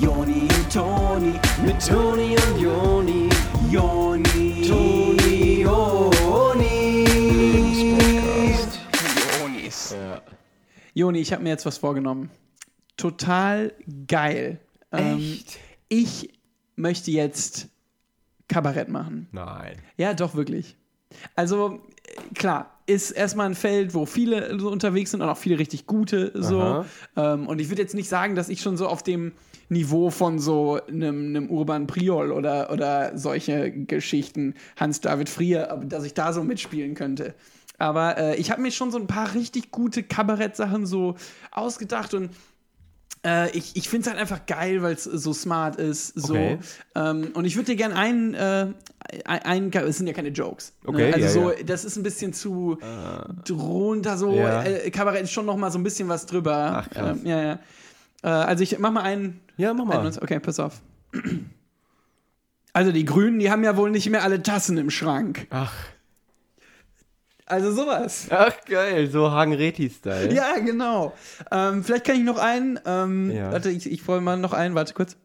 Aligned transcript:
Joni 0.00 0.42
und 0.42 0.72
Toni, 0.72 1.32
mit 1.64 1.86
Toni 1.86 2.36
und 2.36 2.60
Joni, 2.60 3.28
Joni, 3.70 4.66
Toni, 4.66 5.62
Joni. 5.62 7.04
Jonis. 9.40 9.90
Ja. 9.92 10.22
Joni, 10.94 11.18
ich 11.20 11.32
habe 11.32 11.42
mir 11.42 11.50
jetzt 11.50 11.66
was 11.66 11.78
vorgenommen. 11.78 12.30
Total 12.96 13.72
geil. 14.06 14.60
Ähm, 14.92 15.18
Echt? 15.18 15.58
ich 15.88 16.30
möchte 16.76 17.10
jetzt 17.10 17.68
Kabarett 18.48 18.88
machen. 18.88 19.28
Nein. 19.32 19.80
Ja, 19.96 20.14
doch, 20.14 20.34
wirklich. 20.34 20.76
Also, 21.34 21.80
klar, 22.34 22.73
ist 22.86 23.10
erstmal 23.10 23.46
ein 23.46 23.54
Feld, 23.54 23.94
wo 23.94 24.06
viele 24.06 24.58
so 24.58 24.70
unterwegs 24.70 25.10
sind 25.10 25.22
und 25.22 25.28
auch 25.28 25.38
viele 25.38 25.58
richtig 25.58 25.86
gute 25.86 26.32
so. 26.34 26.84
Ähm, 27.16 27.46
und 27.46 27.60
ich 27.60 27.70
würde 27.70 27.82
jetzt 27.82 27.94
nicht 27.94 28.08
sagen, 28.08 28.34
dass 28.34 28.48
ich 28.48 28.60
schon 28.60 28.76
so 28.76 28.86
auf 28.88 29.02
dem 29.02 29.32
Niveau 29.68 30.10
von 30.10 30.38
so 30.38 30.78
einem, 30.86 31.28
einem 31.28 31.50
Urban 31.50 31.86
Priol 31.86 32.30
oder, 32.30 32.70
oder 32.70 33.16
solche 33.16 33.70
Geschichten, 33.70 34.54
Hans-David 34.76 35.28
Frier, 35.28 35.80
dass 35.86 36.04
ich 36.04 36.14
da 36.14 36.32
so 36.32 36.44
mitspielen 36.44 36.94
könnte. 36.94 37.34
Aber 37.78 38.18
äh, 38.18 38.36
ich 38.36 38.50
habe 38.50 38.62
mir 38.62 38.70
schon 38.70 38.90
so 38.90 38.98
ein 38.98 39.06
paar 39.06 39.34
richtig 39.34 39.70
gute 39.70 40.02
Kabarettsachen 40.02 40.86
so 40.86 41.16
ausgedacht 41.50 42.14
und 42.14 42.30
äh, 43.24 43.50
ich, 43.56 43.76
ich 43.76 43.88
finde 43.88 44.02
es 44.06 44.10
halt 44.12 44.20
einfach 44.20 44.46
geil, 44.46 44.82
weil 44.82 44.94
es 44.94 45.04
so 45.04 45.32
smart 45.32 45.76
ist. 45.76 46.08
So. 46.14 46.34
Okay. 46.34 46.58
Ähm, 46.94 47.30
und 47.34 47.44
ich 47.44 47.56
würde 47.56 47.66
dir 47.72 47.76
gerne 47.76 47.96
einen, 47.96 48.34
äh, 48.34 48.66
ein, 49.24 49.42
ein, 49.42 49.72
es 49.72 49.98
sind 49.98 50.06
ja 50.06 50.12
keine 50.12 50.28
Jokes. 50.28 50.72
Okay, 50.84 51.08
ne? 51.08 51.14
Also 51.14 51.24
ja, 51.26 51.30
so, 51.30 51.52
ja. 51.52 51.62
das 51.64 51.84
ist 51.84 51.96
ein 51.96 52.02
bisschen 52.02 52.32
zu 52.32 52.78
drunter, 53.44 54.16
so. 54.18 54.32
Ja. 54.34 54.62
Äh, 54.64 54.90
Kabarett 54.90 55.22
ist 55.24 55.32
schon 55.32 55.46
noch 55.46 55.56
mal 55.56 55.70
so 55.70 55.78
ein 55.78 55.82
bisschen 55.82 56.08
was 56.08 56.26
drüber. 56.26 56.84
Ach, 56.84 56.90
krass. 56.90 57.18
Ähm, 57.20 57.26
ja, 57.26 57.42
ja. 57.42 57.58
Äh, 58.22 58.28
also 58.28 58.62
ich 58.62 58.78
mach 58.78 58.90
mal 58.92 59.02
einen. 59.02 59.40
Ja, 59.56 59.72
mach 59.74 59.84
mal. 59.84 60.00
einen- 60.00 60.18
Okay, 60.18 60.40
pass 60.40 60.58
auf. 60.60 60.80
Also 62.72 62.90
die 62.90 63.04
Grünen, 63.04 63.38
die 63.38 63.50
haben 63.50 63.62
ja 63.62 63.76
wohl 63.76 63.90
nicht 63.90 64.10
mehr 64.10 64.22
alle 64.24 64.42
Tassen 64.42 64.76
im 64.78 64.90
Schrank. 64.90 65.46
Ach. 65.50 65.72
Also 67.46 67.72
sowas. 67.72 68.26
Ach, 68.30 68.54
geil. 68.66 69.08
So 69.10 69.30
Hagen-Reti-Style. 69.30 70.32
Ja, 70.32 70.58
genau. 70.58 71.12
Ähm, 71.50 71.84
vielleicht 71.84 72.04
kann 72.06 72.16
ich 72.16 72.22
noch 72.22 72.38
einen. 72.38 72.80
Ähm, 72.86 73.30
Ja. 73.30 73.52
Warte, 73.52 73.70
ich, 73.70 73.90
ich 73.90 74.06
wollte 74.08 74.24
mal 74.24 74.36
noch 74.38 74.52
einen. 74.52 74.74
Warte 74.74 74.94
kurz. 74.94 75.16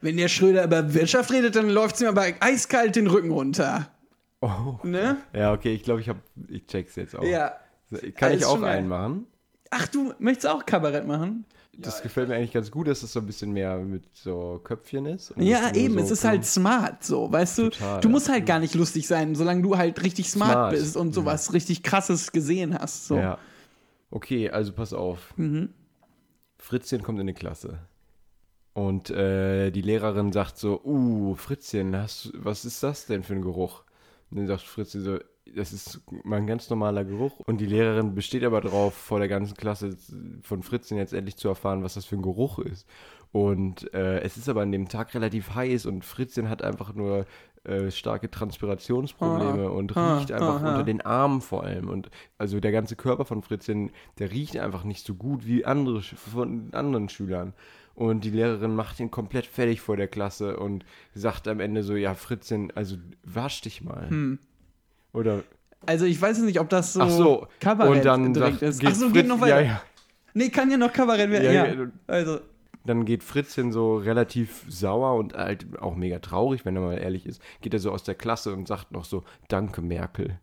Wenn 0.00 0.16
der 0.16 0.28
Schröder 0.28 0.64
über 0.64 0.94
Wirtschaft 0.94 1.30
redet, 1.32 1.56
dann 1.56 1.68
läuft 1.68 1.96
es 1.96 2.00
mir 2.00 2.08
aber 2.08 2.24
eiskalt 2.40 2.96
den 2.96 3.08
Rücken 3.08 3.30
runter. 3.32 3.88
Oh. 4.40 4.76
Ne? 4.84 5.16
Ja, 5.32 5.52
okay, 5.52 5.74
ich 5.74 5.82
glaube, 5.82 6.00
ich 6.00 6.08
habe, 6.08 6.20
ich 6.48 6.66
check's 6.66 6.94
jetzt 6.96 7.16
auch. 7.16 7.24
Ja. 7.24 7.58
Kann 8.14 8.32
ich 8.32 8.40
ist 8.40 8.46
auch 8.46 8.62
einen 8.62 8.88
machen? 8.88 9.26
Ach, 9.70 9.88
du 9.88 10.14
möchtest 10.18 10.46
auch 10.46 10.64
Kabarett 10.64 11.06
machen? 11.06 11.44
Das 11.80 12.02
gefällt 12.02 12.28
mir 12.28 12.34
eigentlich 12.34 12.52
ganz 12.52 12.72
gut, 12.72 12.88
dass 12.88 13.04
es 13.04 13.12
so 13.12 13.20
ein 13.20 13.26
bisschen 13.26 13.52
mehr 13.52 13.78
mit 13.78 14.02
so 14.12 14.60
Köpfchen 14.64 15.06
ist. 15.06 15.30
und 15.30 15.42
Ja, 15.42 15.72
eben. 15.74 15.94
so 15.94 16.00
es 16.00 16.10
ist 16.10 16.24
halt 16.24 16.44
smart, 16.44 17.04
so, 17.04 17.30
weißt 17.30 17.58
du? 17.58 17.70
Total, 17.70 18.00
du 18.00 18.08
ja. 18.08 18.12
musst 18.12 18.28
halt 18.28 18.46
gar 18.46 18.58
nicht 18.58 18.74
lustig 18.74 19.06
sein, 19.06 19.36
solange 19.36 19.62
du 19.62 19.76
halt 19.76 20.02
richtig 20.02 20.28
smart, 20.28 20.50
Smart. 20.50 20.70
bist 20.72 20.96
und 20.96 21.14
sowas 21.14 21.52
richtig 21.52 21.84
krasses 21.84 22.32
gesehen 22.32 22.76
hast. 22.76 23.06
So. 23.06 23.16
Ja. 23.16 23.38
Okay, 24.10 24.50
also 24.50 24.72
pass 24.72 24.92
auf. 24.92 25.32
Mhm. 25.36 25.68
Fritzchen 26.58 27.02
kommt 27.02 27.20
in 27.20 27.28
die 27.28 27.34
Klasse. 27.34 27.78
Und 28.72 29.10
äh, 29.10 29.70
die 29.70 29.82
Lehrerin 29.82 30.32
sagt 30.32 30.58
so, 30.58 30.80
uh, 30.84 31.34
Fritzchen, 31.34 31.96
hast, 31.96 32.32
was 32.34 32.64
ist 32.64 32.82
das 32.82 33.06
denn 33.06 33.22
für 33.22 33.34
ein 33.34 33.42
Geruch? 33.42 33.84
Und 34.30 34.38
dann 34.38 34.46
sagt 34.46 34.62
Fritzchen 34.62 35.02
so, 35.02 35.18
das 35.54 35.72
ist 35.72 36.00
mein 36.24 36.46
ganz 36.46 36.68
normaler 36.70 37.04
Geruch. 37.04 37.40
Und 37.46 37.60
die 37.60 37.66
Lehrerin 37.66 38.14
besteht 38.14 38.44
aber 38.44 38.60
drauf, 38.60 38.94
vor 38.94 39.18
der 39.18 39.28
ganzen 39.28 39.56
Klasse 39.56 39.96
von 40.42 40.62
Fritzchen 40.62 40.98
jetzt 40.98 41.12
endlich 41.12 41.36
zu 41.36 41.48
erfahren, 41.48 41.82
was 41.82 41.94
das 41.94 42.04
für 42.04 42.16
ein 42.16 42.22
Geruch 42.22 42.58
ist. 42.58 42.86
Und 43.32 43.92
äh, 43.92 44.20
es 44.20 44.36
ist 44.36 44.48
aber 44.48 44.62
an 44.62 44.72
dem 44.72 44.88
Tag 44.88 45.14
relativ 45.14 45.54
heiß 45.54 45.86
und 45.86 46.04
Fritzchen 46.04 46.48
hat 46.48 46.62
einfach 46.62 46.94
nur 46.94 47.26
äh, 47.64 47.90
starke 47.90 48.30
Transpirationsprobleme 48.30 49.66
Ah, 49.66 49.70
und 49.70 49.96
ah, 49.96 50.18
riecht 50.18 50.32
einfach 50.32 50.60
aha. 50.60 50.70
unter 50.70 50.84
den 50.84 51.02
Armen 51.02 51.40
vor 51.40 51.64
allem. 51.64 51.88
Und 51.88 52.10
also 52.38 52.60
der 52.60 52.72
ganze 52.72 52.96
Körper 52.96 53.24
von 53.24 53.42
Fritzchen, 53.42 53.90
der 54.18 54.30
riecht 54.30 54.56
einfach 54.56 54.84
nicht 54.84 55.04
so 55.04 55.14
gut 55.14 55.46
wie 55.46 55.64
andere 55.64 56.02
von 56.02 56.72
anderen 56.72 57.08
Schülern. 57.08 57.52
Und 57.94 58.24
die 58.24 58.30
Lehrerin 58.30 58.76
macht 58.76 59.00
ihn 59.00 59.10
komplett 59.10 59.44
fertig 59.44 59.80
vor 59.80 59.96
der 59.96 60.06
Klasse 60.06 60.56
und 60.56 60.84
sagt 61.14 61.48
am 61.48 61.58
Ende 61.58 61.82
so, 61.82 61.96
ja, 61.96 62.14
Fritzchen, 62.14 62.70
also 62.76 62.96
wasch 63.24 63.60
dich 63.60 63.82
mal. 63.82 64.08
Hm. 64.08 64.38
Oder, 65.12 65.42
Also 65.86 66.04
ich 66.04 66.20
weiß 66.20 66.38
nicht, 66.40 66.60
ob 66.60 66.68
das 66.68 66.92
so, 66.92 67.00
ach 67.00 67.10
so, 67.10 67.46
Kabarett 67.60 67.96
und 67.96 68.04
dann 68.04 68.34
direkt 68.34 68.62
ist. 68.62 68.80
geht 68.80 68.90
Ach 68.90 68.94
so, 68.94 69.06
Fritz, 69.06 69.14
geht 69.14 69.28
noch 69.28 69.40
weiter. 69.40 69.60
Ja, 69.60 69.66
ja. 69.66 69.82
Nee, 70.34 70.50
kann 70.50 70.70
ja 70.70 70.76
noch 70.76 70.92
Kabarett 70.92 71.30
werden. 71.30 71.44
Ja, 71.44 71.66
ja. 71.66 71.86
Also, 72.06 72.40
Dann 72.84 73.04
geht 73.04 73.24
Fritzchen 73.24 73.72
so 73.72 73.96
relativ 73.96 74.64
sauer 74.68 75.16
und 75.18 75.34
halt 75.34 75.66
auch 75.80 75.96
mega 75.96 76.18
traurig, 76.20 76.64
wenn 76.64 76.76
er 76.76 76.82
mal 76.82 76.98
ehrlich 76.98 77.26
ist, 77.26 77.42
geht 77.60 77.74
er 77.74 77.80
so 77.80 77.90
aus 77.90 78.04
der 78.04 78.14
Klasse 78.14 78.52
und 78.52 78.68
sagt 78.68 78.92
noch 78.92 79.04
so, 79.04 79.24
danke 79.48 79.82
Merkel. 79.82 80.38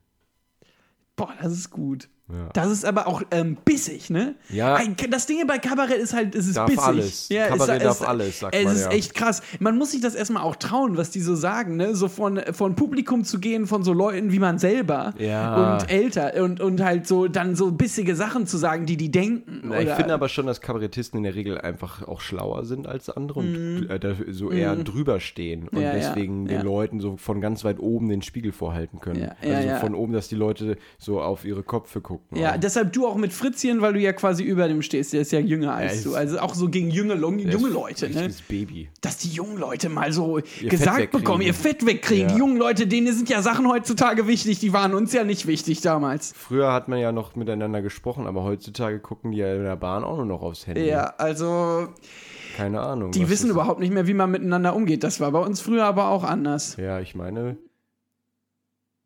boah, 1.15 1.33
das 1.41 1.53
ist 1.53 1.69
gut. 1.69 2.09
Ja. 2.27 2.49
Das 2.53 2.71
ist 2.71 2.85
aber 2.85 3.05
auch 3.05 3.21
ähm, 3.29 3.55
bissig, 3.65 4.09
ne? 4.09 4.33
Ja. 4.49 4.75
Ein- 4.75 4.95
Das 5.11 5.27
Ding 5.27 5.45
bei 5.45 5.59
Kabarett 5.59 5.97
ist 5.99 6.13
halt, 6.15 6.33
es 6.33 6.47
ist 6.47 6.57
Darf 6.57 6.65
bissig. 6.67 6.83
alles. 6.83 7.29
Ja, 7.29 7.47
Kabarett 7.49 7.77
es, 7.77 7.83
darf 7.83 8.01
es, 8.01 8.07
alles, 8.07 8.39
sagt 8.39 8.55
Es 8.55 8.63
man 8.65 8.75
ist 8.75 8.81
ja. 8.85 8.89
echt 8.91 9.13
krass. 9.13 9.43
Man 9.59 9.77
muss 9.77 9.91
sich 9.91 10.01
das 10.01 10.15
erstmal 10.15 10.41
auch 10.41 10.55
trauen, 10.55 10.97
was 10.97 11.11
die 11.11 11.19
so 11.19 11.35
sagen, 11.35 11.75
ne? 11.77 11.95
So 11.95 12.07
von, 12.07 12.41
von 12.53 12.75
Publikum 12.75 13.23
zu 13.25 13.39
gehen, 13.39 13.67
von 13.67 13.83
so 13.83 13.93
Leuten 13.93 14.31
wie 14.31 14.39
man 14.39 14.57
selber 14.57 15.13
Ja. 15.19 15.75
und 15.77 15.91
älter 15.91 16.33
und, 16.43 16.61
und 16.61 16.81
halt 16.81 17.05
so 17.05 17.27
dann 17.27 17.55
so 17.55 17.71
bissige 17.71 18.15
Sachen 18.15 18.47
zu 18.47 18.57
sagen, 18.57 18.87
die 18.87 18.97
die 18.97 19.11
denken. 19.11 19.61
Na, 19.65 19.81
ich 19.81 19.91
finde 19.91 20.13
aber 20.15 20.27
schon, 20.27 20.47
dass 20.47 20.61
Kabarettisten 20.61 21.17
in 21.17 21.23
der 21.25 21.35
Regel 21.35 21.61
einfach 21.61 22.07
auch 22.07 22.21
schlauer 22.21 22.65
sind 22.65 22.87
als 22.87 23.09
andere 23.11 23.39
und 23.41 23.87
äh, 23.89 24.15
so 24.31 24.49
eher 24.51 24.75
drüber 24.77 25.19
stehen 25.19 25.67
und 25.67 25.75
Mhm. 25.75 25.81
Ja, 25.81 25.93
deswegen 25.93 26.45
den. 26.47 26.61
Leuten 26.63 26.99
so 26.99 27.17
von 27.17 27.39
ganz 27.41 27.63
weit 27.63 27.79
oben 27.79 28.09
den 28.09 28.23
Spiegel 28.23 28.51
vorhalten 28.51 28.99
können. 28.99 29.29
Also 29.43 29.75
von 29.79 29.93
oben, 29.93 30.13
dass 30.13 30.27
die 30.27 30.35
Leute 30.35 30.77
so 30.97 31.21
auf 31.21 31.45
ihre 31.45 31.61
Köpfe 31.61 32.01
gucken. 32.01 32.14
Ja, 32.33 32.53
auch. 32.53 32.57
deshalb 32.57 32.93
du 32.93 33.07
auch 33.07 33.15
mit 33.15 33.33
Fritzchen, 33.33 33.81
weil 33.81 33.93
du 33.93 33.99
ja 33.99 34.13
quasi 34.13 34.43
über 34.43 34.67
dem 34.67 34.81
stehst. 34.81 35.13
Der 35.13 35.21
ist 35.21 35.31
ja 35.31 35.39
jünger 35.39 35.73
als 35.73 35.95
ist- 35.97 36.05
du. 36.05 36.15
Also 36.15 36.39
auch 36.39 36.53
so 36.55 36.69
gegen 36.69 36.89
junge, 36.91 37.15
junge 37.15 37.69
Leute, 37.69 38.09
ne? 38.09 38.29
Baby. 38.47 38.89
Dass 39.01 39.17
die 39.17 39.29
jungen 39.29 39.57
Leute 39.57 39.89
mal 39.89 40.11
so 40.11 40.37
Fett 40.37 40.69
gesagt 40.69 41.11
bekommen, 41.11 41.41
ihr 41.41 41.53
Fett 41.53 41.85
wegkriegen. 41.85 42.27
Ja. 42.29 42.33
Die 42.33 42.39
jungen 42.39 42.57
Leute, 42.57 42.87
denen 42.87 43.13
sind 43.13 43.29
ja 43.29 43.41
Sachen 43.41 43.67
heutzutage 43.69 44.27
wichtig, 44.27 44.59
die 44.59 44.73
waren 44.73 44.93
uns 44.93 45.13
ja 45.13 45.23
nicht 45.23 45.47
wichtig 45.47 45.81
damals. 45.81 46.33
Früher 46.37 46.71
hat 46.73 46.87
man 46.87 46.99
ja 46.99 47.11
noch 47.11 47.35
miteinander 47.35 47.81
gesprochen, 47.81 48.27
aber 48.27 48.43
heutzutage 48.43 48.99
gucken 48.99 49.31
die 49.31 49.37
ja 49.39 49.53
in 49.55 49.63
der 49.63 49.75
Bahn 49.75 50.03
auch 50.03 50.17
nur 50.17 50.25
noch 50.25 50.41
aufs 50.41 50.67
Handy. 50.67 50.85
Ja, 50.87 51.13
also 51.17 51.87
Keine 52.57 52.81
Ahnung. 52.81 53.11
die 53.11 53.29
wissen 53.29 53.49
überhaupt 53.49 53.79
nicht 53.79 53.93
mehr, 53.93 54.07
wie 54.07 54.13
man 54.13 54.31
miteinander 54.31 54.75
umgeht. 54.75 55.03
Das 55.03 55.19
war 55.19 55.31
bei 55.31 55.39
uns 55.39 55.61
früher 55.61 55.83
aber 55.85 56.09
auch 56.09 56.23
anders. 56.23 56.77
Ja, 56.77 56.99
ich 56.99 57.15
meine. 57.15 57.57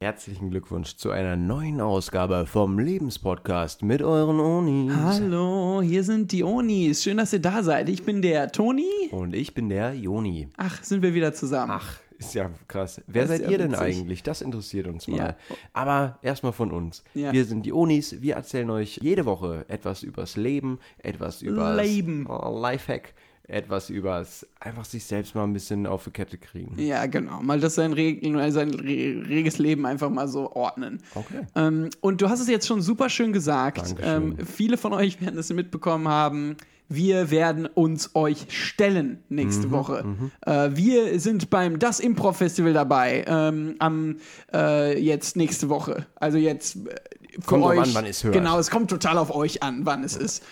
Herzlichen 0.10 0.50
Glückwunsch 0.50 0.96
zu 0.96 1.12
einer 1.12 1.36
neuen 1.36 1.82
Ausgabe 1.82 2.46
vom 2.46 2.80
Lebenspodcast 2.80 3.84
mit 3.84 4.02
euren 4.02 4.40
Onis. 4.40 4.96
Hallo, 4.96 5.82
hier 5.82 6.06
sind 6.06 6.32
die 6.32 6.42
Onis. 6.42 7.04
Schön, 7.04 7.18
dass 7.18 7.34
ihr 7.34 7.42
da 7.42 7.62
seid. 7.64 7.90
Ich 7.90 8.04
bin 8.06 8.22
der 8.22 8.50
Toni. 8.50 9.10
Und 9.12 9.36
ich 9.36 9.54
bin 9.54 9.68
der 9.68 9.94
Joni. 9.94 10.48
Ach, 10.56 10.82
sind 10.82 11.02
wir 11.04 11.14
wieder 11.14 11.34
zusammen. 11.34 11.74
Ach, 11.76 12.00
ist 12.18 12.34
ja 12.34 12.50
krass. 12.70 13.02
Wer 13.08 13.24
Das 13.24 13.32
seid 13.32 13.42
ja 13.42 13.50
ihr 13.50 13.58
denn 13.58 13.74
witzig. 13.74 13.98
eigentlich? 13.98 14.24
Das 14.24 14.42
interessiert 14.42 14.88
uns 14.88 15.06
mal. 15.10 15.18
Ja. 15.18 15.36
Aber 15.74 16.18
erstmal 16.22 16.54
von 16.54 16.72
uns. 16.72 17.04
Ja. 17.14 17.34
Wir 17.34 17.44
sind 17.44 17.66
die 17.66 17.74
Onis. 17.74 18.22
Wir 18.22 18.36
erzählen 18.36 18.70
euch 18.70 19.00
jede 19.04 19.26
Woche 19.26 19.66
etwas 19.68 20.04
übers 20.04 20.38
Leben, 20.38 20.80
etwas 21.00 21.42
übers 21.42 21.76
Leben. 21.86 22.26
Oh, 22.26 22.58
Lifehack, 22.58 23.14
etwas 23.50 23.90
übers 23.90 24.46
einfach 24.60 24.86
sich 24.86 25.04
selbst 25.04 25.36
mal 25.36 25.44
ein 25.44 25.54
bisschen 25.54 25.86
auf 25.88 26.04
die 26.04 26.12
Kette 26.12 26.38
kriegen. 26.38 26.80
Ja, 26.80 27.06
genau. 27.06 27.42
Mal 27.42 27.60
das 27.60 27.76
sein, 27.76 27.94
Reg 27.94 28.22
sein 28.52 28.74
re 28.74 29.24
reges 29.28 29.58
Leben 29.58 29.86
einfach 29.86 30.10
mal 30.10 30.28
so 30.28 30.52
ordnen. 30.54 31.02
Okay. 31.16 31.42
Ähm, 31.56 31.90
und 32.02 32.22
du 32.22 32.30
hast 32.30 32.40
es 32.40 32.48
jetzt 32.48 32.68
schon 32.68 32.82
super 32.82 33.10
schön 33.10 33.34
gesagt. 33.34 33.96
Ähm, 34.02 34.38
viele 34.46 34.78
von 34.78 34.94
euch 34.94 35.22
werden 35.22 35.38
es 35.40 35.52
mitbekommen 35.52 36.08
haben. 36.08 36.58
Wir 36.92 37.30
werden 37.30 37.68
uns 37.68 38.16
euch 38.16 38.48
stellen 38.50 39.20
nächste 39.30 39.68
Mhm, 39.68 39.72
Woche. 39.72 40.06
Äh, 40.46 40.70
wir 40.74 41.20
sind 41.20 41.52
beim 41.52 41.78
Das 41.78 42.00
Improv 42.00 42.38
Festival 42.38 42.74
dabei. 42.74 43.26
Ähm, 43.28 43.76
am 43.78 44.16
äh, 44.52 45.00
jetzt 45.00 45.36
nächste 45.36 45.70
Woche. 45.70 46.08
Also 46.16 46.40
jetzt 46.40 46.78
äh, 46.78 46.96
für 47.34 47.42
Kommt 47.46 47.64
euch. 47.66 47.80
an, 47.80 47.90
wann 47.94 48.06
es 48.06 48.24
hört. 48.24 48.34
Genau, 48.34 48.58
es 48.58 48.72
kommt 48.72 48.90
total 48.90 49.20
auf 49.20 49.34
euch 49.34 49.62
an, 49.62 49.86
wann 49.86 50.04
es 50.04 50.18
ist. 50.18 50.44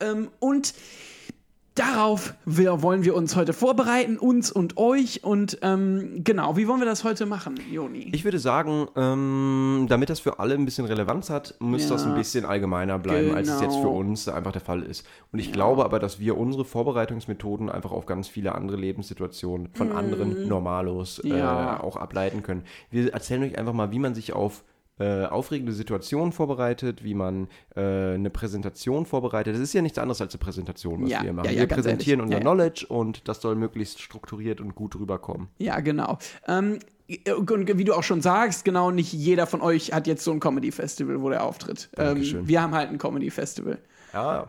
Ähm, 0.00 0.28
und 0.40 0.74
Darauf 1.76 2.34
wir, 2.44 2.82
wollen 2.82 3.02
wir 3.02 3.16
uns 3.16 3.34
heute 3.34 3.52
vorbereiten, 3.52 4.16
uns 4.16 4.52
und 4.52 4.76
euch. 4.76 5.24
Und 5.24 5.58
ähm, 5.62 6.22
genau, 6.22 6.56
wie 6.56 6.68
wollen 6.68 6.78
wir 6.78 6.86
das 6.86 7.02
heute 7.02 7.26
machen, 7.26 7.58
Joni? 7.68 8.10
Ich 8.12 8.22
würde 8.22 8.38
sagen, 8.38 8.86
ähm, 8.94 9.86
damit 9.88 10.08
das 10.08 10.20
für 10.20 10.38
alle 10.38 10.54
ein 10.54 10.64
bisschen 10.64 10.84
Relevanz 10.84 11.30
hat, 11.30 11.54
muss 11.58 11.82
Ja. 11.84 11.88
das 11.90 12.04
ein 12.06 12.14
bisschen 12.14 12.44
allgemeiner 12.44 13.00
bleiben, 13.00 13.34
als 13.34 13.48
es 13.48 13.60
jetzt 13.60 13.74
für 13.74 13.82
Genau. 13.88 13.96
uns 13.98 14.28
einfach 14.28 14.52
der 14.52 14.60
Fall 14.60 14.82
ist. 14.82 15.04
Und 15.32 15.40
ich 15.40 15.50
glaube 15.50 15.84
aber, 15.84 15.98
dass 15.98 16.20
wir 16.20 16.38
unsere 16.38 16.64
Vorbereitungsmethoden 16.64 17.68
einfach 17.68 17.90
auf 17.90 18.06
ganz 18.06 18.28
viele 18.28 18.54
andere 18.54 18.76
Lebenssituationen 18.76 19.68
von 19.74 19.90
anderen 19.90 20.46
Normalos 20.46 21.22
Mhm. 21.24 21.30
Ja. 21.32 21.76
äh, 21.78 21.80
auch 21.80 21.96
ableiten 21.96 22.44
können. 22.44 22.62
Wir 22.92 23.12
erzählen 23.12 23.42
euch 23.42 23.58
einfach 23.58 23.72
mal, 23.72 23.90
wie 23.90 23.98
man 23.98 24.14
sich 24.14 24.32
auf 24.32 24.62
äh, 24.98 25.24
aufregende 25.24 25.72
Situationen 25.72 26.32
vorbereitet, 26.32 27.02
wie 27.02 27.14
man 27.14 27.48
äh, 27.74 28.14
eine 28.14 28.30
Präsentation 28.30 29.06
vorbereitet. 29.06 29.54
Das 29.54 29.60
ist 29.60 29.72
ja 29.72 29.82
nichts 29.82 29.98
anderes 29.98 30.20
als 30.20 30.34
eine 30.34 30.38
Präsentation, 30.40 31.02
was 31.02 31.10
Ja, 31.10 31.22
wir 31.22 31.32
machen. 31.32 31.46
ja, 31.46 31.52
ja, 31.52 31.60
wir 31.60 31.66
präsentieren 31.68 32.20
ehrlich. 32.20 32.36
unser. 32.36 32.40
Knowledge 32.40 32.86
und 32.88 33.28
das 33.28 33.40
soll 33.40 33.56
möglichst 33.56 34.00
strukturiert 34.00 34.60
und 34.60 34.74
gut 34.74 34.94
rüberkommen. 34.96 35.48
Ja, 35.58 35.80
genau. 35.80 36.18
Ähm, 36.46 36.78
und 37.48 37.76
wie 37.76 37.84
du 37.84 37.92
auch 37.92 38.02
schon 38.02 38.22
sagst, 38.22 38.64
genau, 38.64 38.90
nicht 38.90 39.12
jeder 39.12 39.46
von 39.46 39.60
euch 39.60 39.92
hat 39.92 40.06
jetzt 40.06 40.24
so 40.24 40.30
ein 40.32 40.40
Comedy-Festival, 40.40 41.20
wo 41.20 41.28
der 41.28 41.44
auftritt. 41.44 41.90
Ähm, 41.98 42.22
wir 42.46 42.62
haben 42.62 42.74
halt 42.74 42.88
ein 42.90 42.98
Comedy-Festival. 42.98 43.78
Ja, 44.14 44.46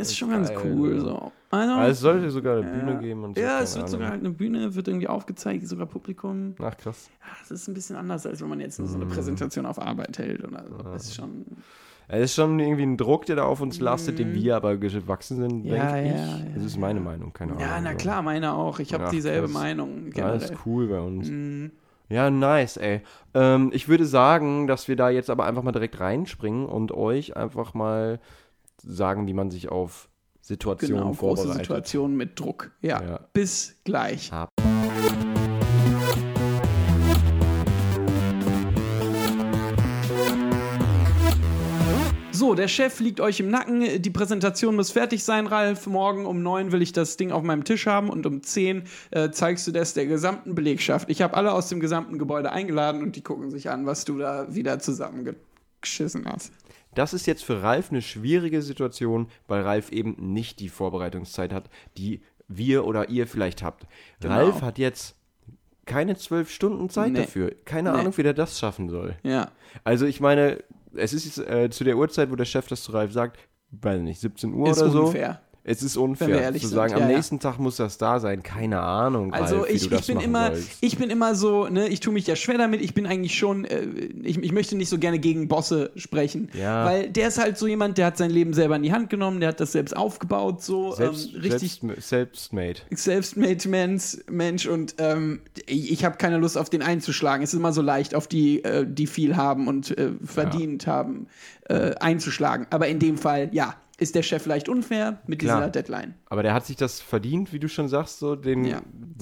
Ist 0.00 0.16
schon 0.16 0.30
ganz 0.30 0.48
geil, 0.48 0.58
cool 0.64 0.94
ja. 0.94 1.00
so. 1.00 1.32
Also, 1.50 1.72
also 1.74 1.90
es 1.90 2.00
sollte 2.00 2.30
sogar 2.30 2.58
eine 2.58 2.70
Bühne 2.70 2.98
geben 3.00 3.24
und 3.24 3.36
so. 3.36 3.42
ja, 3.42 3.60
es 3.60 3.74
wird 3.74 3.84
Ahnung. 3.86 3.90
sogar 3.92 4.10
halt 4.10 4.20
eine 4.20 4.30
Bühne, 4.30 4.74
wird 4.74 4.88
irgendwie 4.88 5.08
aufgezeigt, 5.08 5.66
sogar 5.68 5.86
Publikum. 5.86 6.54
Ach, 6.62 6.76
krass. 6.76 7.10
Ja, 7.20 7.32
es 7.44 7.50
ist 7.50 7.68
ein 7.68 7.74
bisschen 7.74 7.96
anders, 7.96 8.26
als 8.26 8.40
wenn 8.40 8.48
man 8.48 8.60
jetzt 8.60 8.78
nur 8.78 8.88
Mhm. 8.88 8.92
so 8.92 8.98
eine 8.98 9.06
Präsentation 9.06 9.66
auf 9.66 9.80
Arbeit 9.80 10.18
hält 10.18 10.42
oder 10.44 10.64
so. 10.68 10.76
Das 10.78 11.04
ist 11.04 11.14
schon. 11.14 11.44
Es 12.06 12.24
ist 12.24 12.34
schon 12.34 12.58
irgendwie 12.60 12.82
ein 12.82 12.96
Druck, 12.98 13.24
der 13.26 13.36
da 13.36 13.44
auf 13.44 13.60
uns 13.62 13.80
lastet, 13.80 14.18
den 14.18 14.34
wir 14.34 14.56
aber 14.56 14.76
gewachsen 14.76 15.38
sind, 15.38 15.64
Mhm. 15.64 15.70
Ja, 15.70 15.92
denke 15.92 16.10
ich. 16.10 16.16
ja, 16.20 16.26
ja, 16.26 16.44
das 16.54 16.64
ist 16.64 16.78
meine 16.78 17.00
Meinung, 17.00 17.32
keine 17.32 17.52
Ahnung. 17.52 17.62
Ja, 17.64 17.80
na 17.82 17.94
klar, 17.94 18.20
meine 18.22 18.52
auch. 18.52 18.78
Ich 18.78 18.92
habe 18.92 19.08
dieselbe 19.10 19.46
krass. 19.46 19.54
Meinung. 19.54 20.06
Ja, 20.08 20.10
Generell. 20.28 20.36
ist 20.38 20.52
cool 20.66 20.88
bei 20.88 21.00
uns. 21.00 21.28
Mhm. 21.30 21.70
Ja, 22.10 22.28
nice, 22.30 22.76
ey. 22.76 23.00
Ähm, 23.32 23.70
ich 23.72 23.88
würde 23.88 24.04
sagen, 24.04 24.66
dass 24.66 24.86
wir 24.88 24.96
da 24.96 25.08
jetzt 25.08 25.30
aber 25.30 25.46
einfach 25.46 25.62
mal 25.62 25.72
direkt 25.72 25.98
reinspringen 26.00 26.66
und 26.66 26.92
euch 26.92 27.36
einfach 27.36 27.72
mal 27.72 28.20
sagen, 28.86 29.26
wie 29.26 29.34
man 29.34 29.50
sich 29.50 29.68
auf 29.68 30.08
Situationen 30.40 31.02
Genau, 31.02 31.14
große 31.14 31.42
vorbereitet. 31.42 31.66
Situationen 31.66 32.16
mit 32.16 32.38
Druck. 32.38 32.70
Ja, 32.82 33.02
Ja. 33.02 33.20
bis 33.32 33.76
gleich. 33.84 34.32
Ab. 34.32 34.50
So, 42.32 42.54
der 42.54 42.66
Chef 42.66 42.98
liegt 42.98 43.20
euch 43.20 43.38
im 43.38 43.48
Nacken. 43.48 44.02
Die 44.02 44.10
Präsentation 44.10 44.74
muss 44.74 44.90
fertig 44.90 45.22
sein, 45.22 45.46
Ralf. 45.46 45.86
Morgen 45.86 46.26
um 46.26 46.42
neun 46.42 46.72
will 46.72 46.82
ich 46.82 46.92
das 46.92 47.16
Ding 47.16 47.30
auf 47.30 47.44
meinem 47.44 47.62
Tisch 47.62 47.86
haben 47.86 48.10
und 48.10 48.26
um 48.26 48.42
zehn 48.42 48.82
äh, 49.12 49.30
zeigst 49.30 49.66
du 49.68 49.70
das 49.72 49.94
der 49.94 50.06
gesamten 50.06 50.54
Belegschaft. 50.56 51.08
Ich 51.10 51.22
habe 51.22 51.34
alle 51.34 51.52
aus 51.52 51.68
dem 51.68 51.78
gesamten 51.78 52.18
Gebäude 52.18 52.50
eingeladen 52.50 53.02
und 53.02 53.14
die 53.14 53.22
gucken 53.22 53.50
sich 53.50 53.70
an, 53.70 53.86
was 53.86 54.04
du 54.04 54.18
da 54.18 54.52
wieder 54.52 54.80
zusammengeschissen 54.80 56.26
hast. 56.26 56.52
Das 56.94 57.12
ist 57.14 57.26
jetzt 57.26 57.44
für 57.44 57.62
Ralf 57.62 57.90
eine 57.90 58.02
schwierige 58.02 58.62
Situation, 58.62 59.28
weil 59.48 59.62
Ralf 59.62 59.90
eben 59.92 60.16
nicht 60.32 60.60
die 60.60 60.68
Vorbereitungszeit 60.68 61.52
hat, 61.52 61.68
die 61.96 62.22
wir 62.48 62.84
oder 62.84 63.08
ihr 63.08 63.26
vielleicht 63.26 63.62
habt. 63.62 63.86
Genau. 64.20 64.34
Ralf 64.34 64.62
hat 64.62 64.78
jetzt 64.78 65.16
keine 65.86 66.16
zwölf 66.16 66.50
Stunden 66.50 66.88
Zeit 66.88 67.12
Nee. 67.12 67.20
dafür. 67.20 67.52
Keine 67.64 67.92
Nee. 67.92 67.98
Ahnung, 67.98 68.16
wie 68.16 68.22
der 68.22 68.34
das 68.34 68.58
schaffen 68.58 68.88
soll. 68.88 69.16
Ja. 69.22 69.50
Also 69.82 70.06
ich 70.06 70.20
meine, 70.20 70.62
es 70.94 71.12
ist 71.12 71.24
jetzt, 71.24 71.38
äh, 71.48 71.68
zu 71.70 71.84
der 71.84 71.96
Uhrzeit, 71.96 72.30
wo 72.30 72.36
der 72.36 72.44
Chef 72.44 72.66
das 72.68 72.82
zu 72.84 72.92
Ralf 72.92 73.12
sagt, 73.12 73.38
weiß 73.70 74.00
nicht, 74.00 74.20
17 74.20 74.52
Uhr 74.54 74.70
Ist 74.70 74.80
oder 74.80 74.90
so. 74.90 75.14
Es 75.66 75.82
ist 75.82 75.96
unfair 75.96 76.52
zu 76.52 76.58
sind, 76.58 76.68
sagen, 76.74 76.92
ja, 76.92 77.02
am 77.02 77.08
ja. 77.10 77.16
nächsten 77.16 77.40
Tag 77.40 77.58
muss 77.58 77.76
das 77.76 77.96
da 77.96 78.20
sein. 78.20 78.42
Keine 78.42 78.80
Ahnung, 78.80 79.32
Also 79.32 79.60
Ralf, 79.60 79.70
ich, 79.70 79.90
ich 79.90 80.06
bin 80.06 80.20
immer, 80.20 80.48
sollst. 80.48 80.68
ich 80.82 80.98
bin 80.98 81.08
immer 81.08 81.34
so, 81.34 81.68
ne, 81.68 81.88
ich 81.88 82.00
tue 82.00 82.12
mich 82.12 82.26
ja 82.26 82.36
schwer 82.36 82.58
damit. 82.58 82.82
Ich 82.82 82.92
bin 82.92 83.06
eigentlich 83.06 83.38
schon, 83.38 83.64
äh, 83.64 83.82
ich, 84.22 84.36
ich 84.36 84.52
möchte 84.52 84.76
nicht 84.76 84.90
so 84.90 84.98
gerne 84.98 85.18
gegen 85.18 85.48
Bosse 85.48 85.90
sprechen, 85.96 86.50
Ja. 86.52 86.84
weil 86.84 87.08
der 87.08 87.28
ist 87.28 87.38
halt 87.38 87.56
so 87.56 87.66
jemand, 87.66 87.96
der 87.96 88.04
hat 88.06 88.18
sein 88.18 88.28
Leben 88.30 88.52
selber 88.52 88.76
in 88.76 88.82
die 88.82 88.92
Hand 88.92 89.08
genommen, 89.08 89.40
der 89.40 89.48
hat 89.48 89.60
das 89.60 89.72
selbst 89.72 89.96
aufgebaut, 89.96 90.62
so 90.62 90.92
Selbst, 90.92 91.32
ähm, 91.34 91.40
richtig 91.40 91.80
selbst, 91.80 92.08
selbstmade. 92.10 92.80
self-made 92.94 93.66
Mensch, 93.66 94.18
Mensch 94.30 94.66
und 94.66 94.96
ähm, 94.98 95.40
ich, 95.64 95.90
ich 95.92 96.04
habe 96.04 96.18
keine 96.18 96.36
Lust 96.36 96.58
auf 96.58 96.68
den 96.68 96.82
einzuschlagen. 96.82 97.42
Es 97.42 97.54
ist 97.54 97.58
immer 97.58 97.72
so 97.72 97.80
leicht, 97.80 98.14
auf 98.14 98.26
die, 98.26 98.62
äh, 98.64 98.86
die 98.86 99.06
viel 99.06 99.34
haben 99.34 99.66
und 99.68 99.96
äh, 99.96 100.10
verdient 100.22 100.86
haben, 100.86 101.26
äh, 101.70 101.94
einzuschlagen. 101.94 102.66
Aber 102.68 102.86
in 102.88 102.98
dem 102.98 103.16
Fall, 103.16 103.48
ja, 103.52 103.76
ist 103.96 104.16
der 104.16 104.22
Chef 104.24 104.42
vielleicht 104.42 104.68
unfair 104.68 105.20
mit 105.28 105.38
Klar. 105.38 105.58
dieser 105.58 105.70
Deadline. 105.70 106.14
Aber 106.26 106.42
der 106.42 106.52
hat 106.52 106.66
sich 106.66 106.74
das 106.74 107.00
verdient, 107.00 107.52
wie 107.52 107.60
du 107.60 107.68
schon 107.68 107.86
sagst, 107.88 108.18
so 108.18 108.34
den, 108.34 108.64
Ja. 108.64 108.80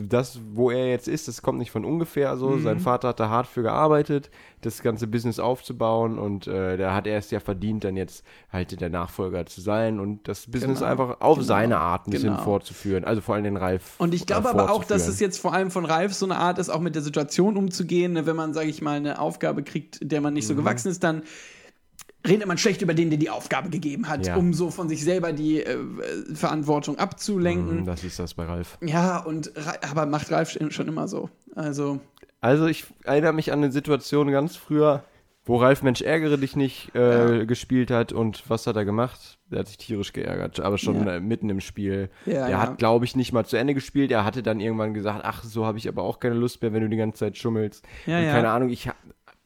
das, 0.08 0.40
wo 0.54 0.70
er 0.70 0.88
jetzt 0.88 1.08
ist, 1.08 1.28
das 1.28 1.42
kommt 1.42 1.58
nicht 1.58 1.70
von 1.70 1.84
ungefähr 1.84 2.36
so. 2.38 2.48
Mhm. 2.50 2.62
Sein 2.62 2.80
Vater 2.80 3.08
hat 3.08 3.20
da 3.20 3.28
hart 3.28 3.46
für 3.46 3.60
gearbeitet, 3.62 4.30
das 4.62 4.80
ganze 4.82 5.06
Business 5.08 5.38
aufzubauen 5.38 6.18
und 6.18 6.46
äh, 6.46 6.78
da 6.78 6.94
hat 6.94 7.06
er 7.06 7.18
es 7.18 7.30
ja 7.30 7.38
verdient, 7.40 7.84
dann 7.84 7.96
jetzt 7.98 8.24
halt 8.50 8.80
der 8.80 8.88
Nachfolger 8.88 9.44
zu 9.44 9.60
sein 9.60 10.00
und 10.00 10.26
das 10.26 10.50
Business 10.50 10.78
Genau. 10.78 10.90
einfach 10.90 11.20
auf 11.20 11.36
Genau. 11.36 11.46
seine 11.46 11.78
Art 11.78 12.06
ein 12.06 12.10
bisschen 12.12 12.30
Genau. 12.30 12.42
fortzuführen. 12.42 13.04
Also 13.04 13.20
vor 13.20 13.34
allem 13.34 13.44
den 13.44 13.58
Ralf. 13.58 13.96
Und 13.98 14.14
ich 14.14 14.24
glaube 14.26 14.48
äh, 14.48 14.52
aber 14.52 14.70
auch, 14.72 14.84
dass 14.84 15.06
es 15.06 15.20
jetzt 15.20 15.38
vor 15.38 15.52
allem 15.52 15.70
von 15.70 15.84
Ralf 15.84 16.14
so 16.14 16.24
eine 16.24 16.36
Art 16.36 16.58
ist, 16.58 16.70
auch 16.70 16.80
mit 16.80 16.94
der 16.94 17.02
Situation 17.02 17.58
umzugehen. 17.58 18.14
ne, 18.14 18.24
Wenn 18.24 18.36
man, 18.36 18.54
sage 18.54 18.68
ich 18.70 18.80
mal, 18.80 18.96
eine 18.96 19.18
Aufgabe 19.20 19.62
kriegt, 19.64 19.98
der 20.00 20.22
man 20.22 20.32
nicht 20.32 20.44
Mhm. 20.44 20.48
so 20.48 20.54
gewachsen 20.54 20.88
ist, 20.88 21.04
dann 21.04 21.24
redet 22.26 22.46
man 22.46 22.58
schlecht 22.58 22.82
über 22.82 22.94
den, 22.94 23.10
der 23.10 23.18
die 23.18 23.30
Aufgabe 23.30 23.68
gegeben 23.70 24.08
hat, 24.08 24.26
Ja. 24.26 24.36
um 24.36 24.54
so 24.54 24.70
von 24.70 24.88
sich 24.88 25.02
selber 25.04 25.32
die 25.32 25.62
äh, 25.62 25.76
Verantwortung 26.34 26.98
abzulenken. 26.98 27.82
Mm, 27.82 27.84
Das 27.86 28.04
ist 28.04 28.18
das 28.18 28.34
bei 28.34 28.44
Ralf. 28.44 28.78
Ja, 28.80 29.18
und 29.18 29.52
aber 29.90 30.06
macht 30.06 30.30
Ralf 30.30 30.56
schon 30.70 30.88
immer 30.88 31.08
so. 31.08 31.30
Also, 31.54 32.00
Also 32.40 32.66
ich 32.66 32.84
erinnere 33.04 33.32
mich 33.32 33.52
an 33.52 33.58
eine 33.62 33.72
Situation 33.72 34.30
ganz 34.30 34.56
früher, 34.56 35.04
wo 35.44 35.56
Ralf 35.56 35.82
Mensch 35.82 36.00
ärgere 36.02 36.38
dich 36.38 36.54
nicht 36.54 36.94
äh, 36.94 37.44
gespielt 37.46 37.90
hat 37.90 38.12
und 38.12 38.48
was 38.48 38.66
hat 38.68 38.76
er 38.76 38.84
gemacht? 38.84 39.38
Der 39.50 39.58
hat 39.58 39.66
sich 39.66 39.76
tierisch 39.76 40.12
geärgert, 40.12 40.60
aber 40.60 40.78
schon 40.78 41.04
Ja. 41.04 41.16
äh, 41.16 41.20
mitten 41.20 41.50
im 41.50 41.60
Spiel. 41.60 42.10
Ja, 42.26 42.48
ja. 42.48 42.60
hat, 42.60 42.78
glaube 42.78 43.04
ich, 43.04 43.16
nicht 43.16 43.32
mal 43.32 43.44
zu 43.44 43.56
Ende 43.56 43.74
gespielt. 43.74 44.12
Er 44.12 44.24
hatte 44.24 44.44
dann 44.44 44.60
irgendwann 44.60 44.94
gesagt, 44.94 45.22
ach, 45.24 45.42
so 45.42 45.66
habe 45.66 45.78
ich 45.78 45.88
aber 45.88 46.04
auch 46.04 46.20
keine 46.20 46.36
Lust 46.36 46.62
mehr, 46.62 46.72
wenn 46.72 46.82
du 46.82 46.88
die 46.88 46.96
ganze 46.96 47.18
Zeit 47.18 47.36
schummelst. 47.36 47.84
Ja, 48.06 48.18
und 48.18 48.24
ja. 48.26 48.30
keine 48.32 48.50
Ahnung, 48.50 48.70
ich 48.70 48.86
hab, 48.86 48.96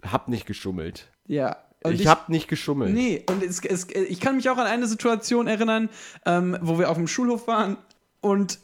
hab 0.02 0.29
nicht 0.29 0.44
geschummelt. 0.46 1.08
ja. 1.26 1.56
Und 1.82 1.93
ich, 1.94 2.06
hab 2.06 2.28
nicht 2.28 2.49
geschummelt. 2.49 2.93
Nee, 2.94 3.25
und 3.28 3.43
es, 3.43 3.61
es, 3.64 3.87
ich 3.90 4.19
kann 4.20 4.37
mich 4.37 4.49
auch 4.50 4.56
an 4.58 4.67
eine 4.67 4.87
Situation 4.87 5.46
erinnern, 5.46 5.88
ähm, 6.25 6.56
wo 6.61 6.78
wir 6.78 6.90
auf 6.90 6.96
dem 6.96 7.06
Schulhof 7.06 7.46
waren 7.46 7.76
und 8.20 8.58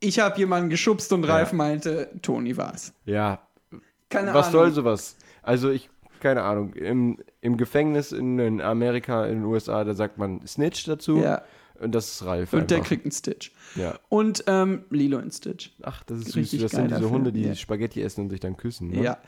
ich 0.00 0.18
habe 0.18 0.38
jemanden 0.38 0.68
geschubst 0.68 1.12
und 1.12 1.24
Ralf 1.24 1.52
meinte, 1.52 2.10
Toni 2.22 2.56
war's. 2.56 2.92
Ja, 3.04 3.46
Keine 4.10 4.34
was 4.34 4.48
Ahnung. 4.48 4.60
soll 4.60 4.72
sowas? 4.72 5.16
Also 5.42 5.70
ich, 5.70 5.88
keine 6.20 6.42
Ahnung, 6.42 6.74
im, 6.74 7.18
im 7.40 7.56
Gefängnis 7.56 8.12
in, 8.12 8.38
in 8.38 8.60
Amerika, 8.60 9.26
in 9.26 9.36
den 9.36 9.44
USA, 9.44 9.84
da 9.84 9.94
sagt 9.94 10.18
man 10.18 10.46
Snitch 10.46 10.84
dazu. 10.86 11.18
Ja. 11.18 11.42
Und 11.78 11.94
das 11.94 12.08
ist 12.10 12.24
Ralf 12.24 12.52
Und 12.54 12.70
der 12.70 12.78
einfach. 12.78 12.88
kriegt 12.88 13.04
einen 13.04 13.12
Stitch. 13.12 13.52
ja. 13.74 13.98
Und 14.08 14.44
ähm, 14.46 14.84
Lilo 14.90 15.18
in 15.18 15.30
Stitch. 15.30 15.70
Ach, 15.82 16.02
das 16.04 16.18
ist 16.20 16.26
süß. 16.28 16.36
Richtig 16.36 16.62
Das 16.62 16.72
geil 16.72 16.80
sind 16.80 16.90
diese 16.90 17.00
dafür. 17.02 17.14
Hunde, 17.14 17.32
die 17.32 17.42
Ja. 17.44 17.54
Spaghetti 17.54 18.02
essen 18.02 18.22
und 18.24 18.30
sich 18.30 18.40
dann 18.40 18.56
küssen. 18.56 18.88
Ne? 18.88 19.02
Ja. 19.02 19.18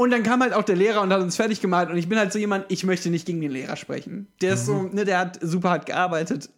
Und 0.00 0.10
dann 0.12 0.22
kam 0.22 0.40
halt 0.40 0.54
auch 0.54 0.62
der 0.62 0.76
Lehrer 0.76 1.02
und 1.02 1.12
hat 1.12 1.20
uns 1.20 1.34
fertig 1.36 1.60
gemalt. 1.60 1.90
Und 1.90 1.96
ich 1.98 2.08
bin 2.08 2.18
halt 2.18 2.32
so 2.32 2.38
jemand, 2.38 2.64
ich 2.68 2.84
möchte 2.84 3.10
nicht 3.10 3.26
gegen 3.26 3.40
den 3.40 3.50
Lehrer 3.50 3.74
sprechen. 3.76 4.28
Der 4.40 4.54
ist 4.54 4.62
Mhm. 4.62 4.72
so, 4.72 4.82
ne, 4.94 5.04
der 5.04 5.18
hat 5.18 5.38
super 5.42 5.70
hart 5.70 5.86
gearbeitet, 5.86 6.48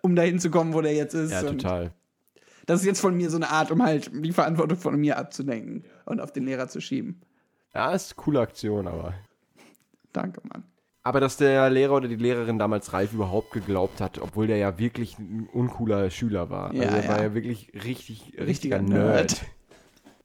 um 0.00 0.16
dahin 0.16 0.40
zu 0.40 0.50
kommen, 0.50 0.72
wo 0.72 0.80
der 0.80 0.94
jetzt 0.94 1.14
ist. 1.14 1.30
Ja, 1.32 1.42
total. 1.42 1.92
das 2.66 2.80
ist 2.80 2.86
jetzt 2.86 3.00
von 3.00 3.14
mir 3.16 3.28
so 3.30 3.36
eine 3.36 3.50
Art, 3.50 3.70
um 3.70 3.82
halt 3.82 4.10
die 4.12 4.32
Verantwortung 4.32 4.78
von 4.78 4.96
mir 4.98 5.18
abzulenken 5.18 5.84
und 6.06 6.20
auf 6.20 6.32
den 6.32 6.46
Lehrer 6.46 6.68
zu 6.68 6.80
schieben. 6.80 7.20
Ja, 7.74 7.92
ist 7.92 8.12
eine 8.16 8.24
coole 8.24 8.40
Aktion, 8.40 8.86
aber. 8.86 9.14
Danke, 10.12 10.40
Mann. 10.48 10.64
Aber 11.04 11.18
dass 11.20 11.36
der 11.36 11.68
Lehrer 11.68 11.94
oder 11.94 12.06
die 12.08 12.16
Lehrerin 12.16 12.58
damals 12.58 12.92
Ralf 12.92 13.12
überhaupt 13.12 13.50
geglaubt 13.52 14.00
hat, 14.00 14.18
obwohl 14.20 14.46
der 14.46 14.56
ja 14.58 14.78
wirklich 14.78 15.18
ein 15.18 15.48
uncooler 15.52 16.08
Schüler 16.10 16.48
war. 16.48 16.72
Ja, 16.74 16.84
also 16.84 16.96
er 16.96 17.08
war 17.08 17.16
ja. 17.18 17.22
ja 17.24 17.34
wirklich 17.34 17.72
richtig, 17.74 18.34
richtiger, 18.38 18.46
Richtiger 18.46 18.82
Nerd. 18.82 19.14
Nerd. 19.32 19.42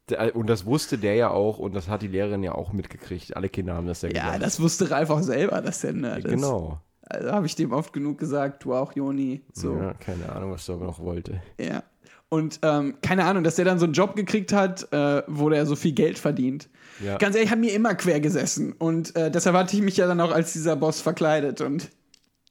Der- 0.10 0.36
Und 0.36 0.48
das 0.48 0.66
wusste 0.66 0.98
der 0.98 1.16
ja 1.16 1.30
auch 1.30 1.58
und 1.60 1.76
das 1.76 1.88
hat 1.90 2.02
die 2.02 2.08
Lehrerin 2.08 2.44
ja 2.44 2.54
auch 2.54 2.72
mitgekriegt. 2.74 3.36
Alle 3.36 3.50
Kinder 3.50 3.74
haben 3.76 3.88
das 3.88 4.02
ja 4.02 4.10
Ja, 4.10 4.24
gesagt. 4.26 4.44
das 4.44 4.60
wusste 4.62 4.90
Ralf 4.92 5.10
auch 5.10 5.22
selber, 5.22 5.62
dass 5.62 5.82
der 5.82 5.94
Nerd 5.94 6.26
ist. 6.26 6.32
Genau. 6.32 6.80
Also 7.02 7.32
habe 7.32 7.46
ich 7.46 7.56
dem 7.56 7.72
oft 7.72 7.94
genug 7.94 8.18
gesagt, 8.18 8.64
du 8.66 8.74
auch, 8.74 8.94
Joni. 8.94 9.42
So. 9.54 9.76
Ja, 9.78 9.94
keine 9.94 10.30
Ahnung, 10.32 10.52
was 10.52 10.66
der 10.66 10.76
aber 10.76 10.86
noch 10.86 11.00
wollte. 11.00 11.42
Ja. 11.60 11.84
Und 12.30 12.60
ähm, 12.64 12.96
keine 13.02 13.24
Ahnung, 13.24 13.46
dass 13.46 13.56
der 13.56 13.64
dann 13.64 13.80
so 13.80 13.86
einen 13.86 13.94
Job 13.94 14.16
gekriegt 14.18 14.52
hat, 14.52 14.92
äh, 14.92 15.24
wo 15.28 15.50
der 15.50 15.66
so 15.66 15.78
viel 15.78 15.94
Geld 15.94 16.20
verdient. 16.20 16.68
Ja. 17.02 17.18
Ganz 17.18 17.36
ehrlich, 17.38 17.50
hat 17.52 17.60
mir 17.60 17.74
immer 17.74 17.96
quer 17.96 18.20
gesessen. 18.20 18.74
Und 18.74 19.16
äh, 19.16 19.32
deshalb 19.32 19.56
hatte 19.56 19.76
ich 19.78 19.82
mich 19.82 19.96
ja 19.96 20.08
dann 20.08 20.20
auch 20.20 20.32
als 20.34 20.52
dieser 20.52 20.76
Boss 20.76 21.00
verkleidet 21.00 21.62
und 21.62 21.90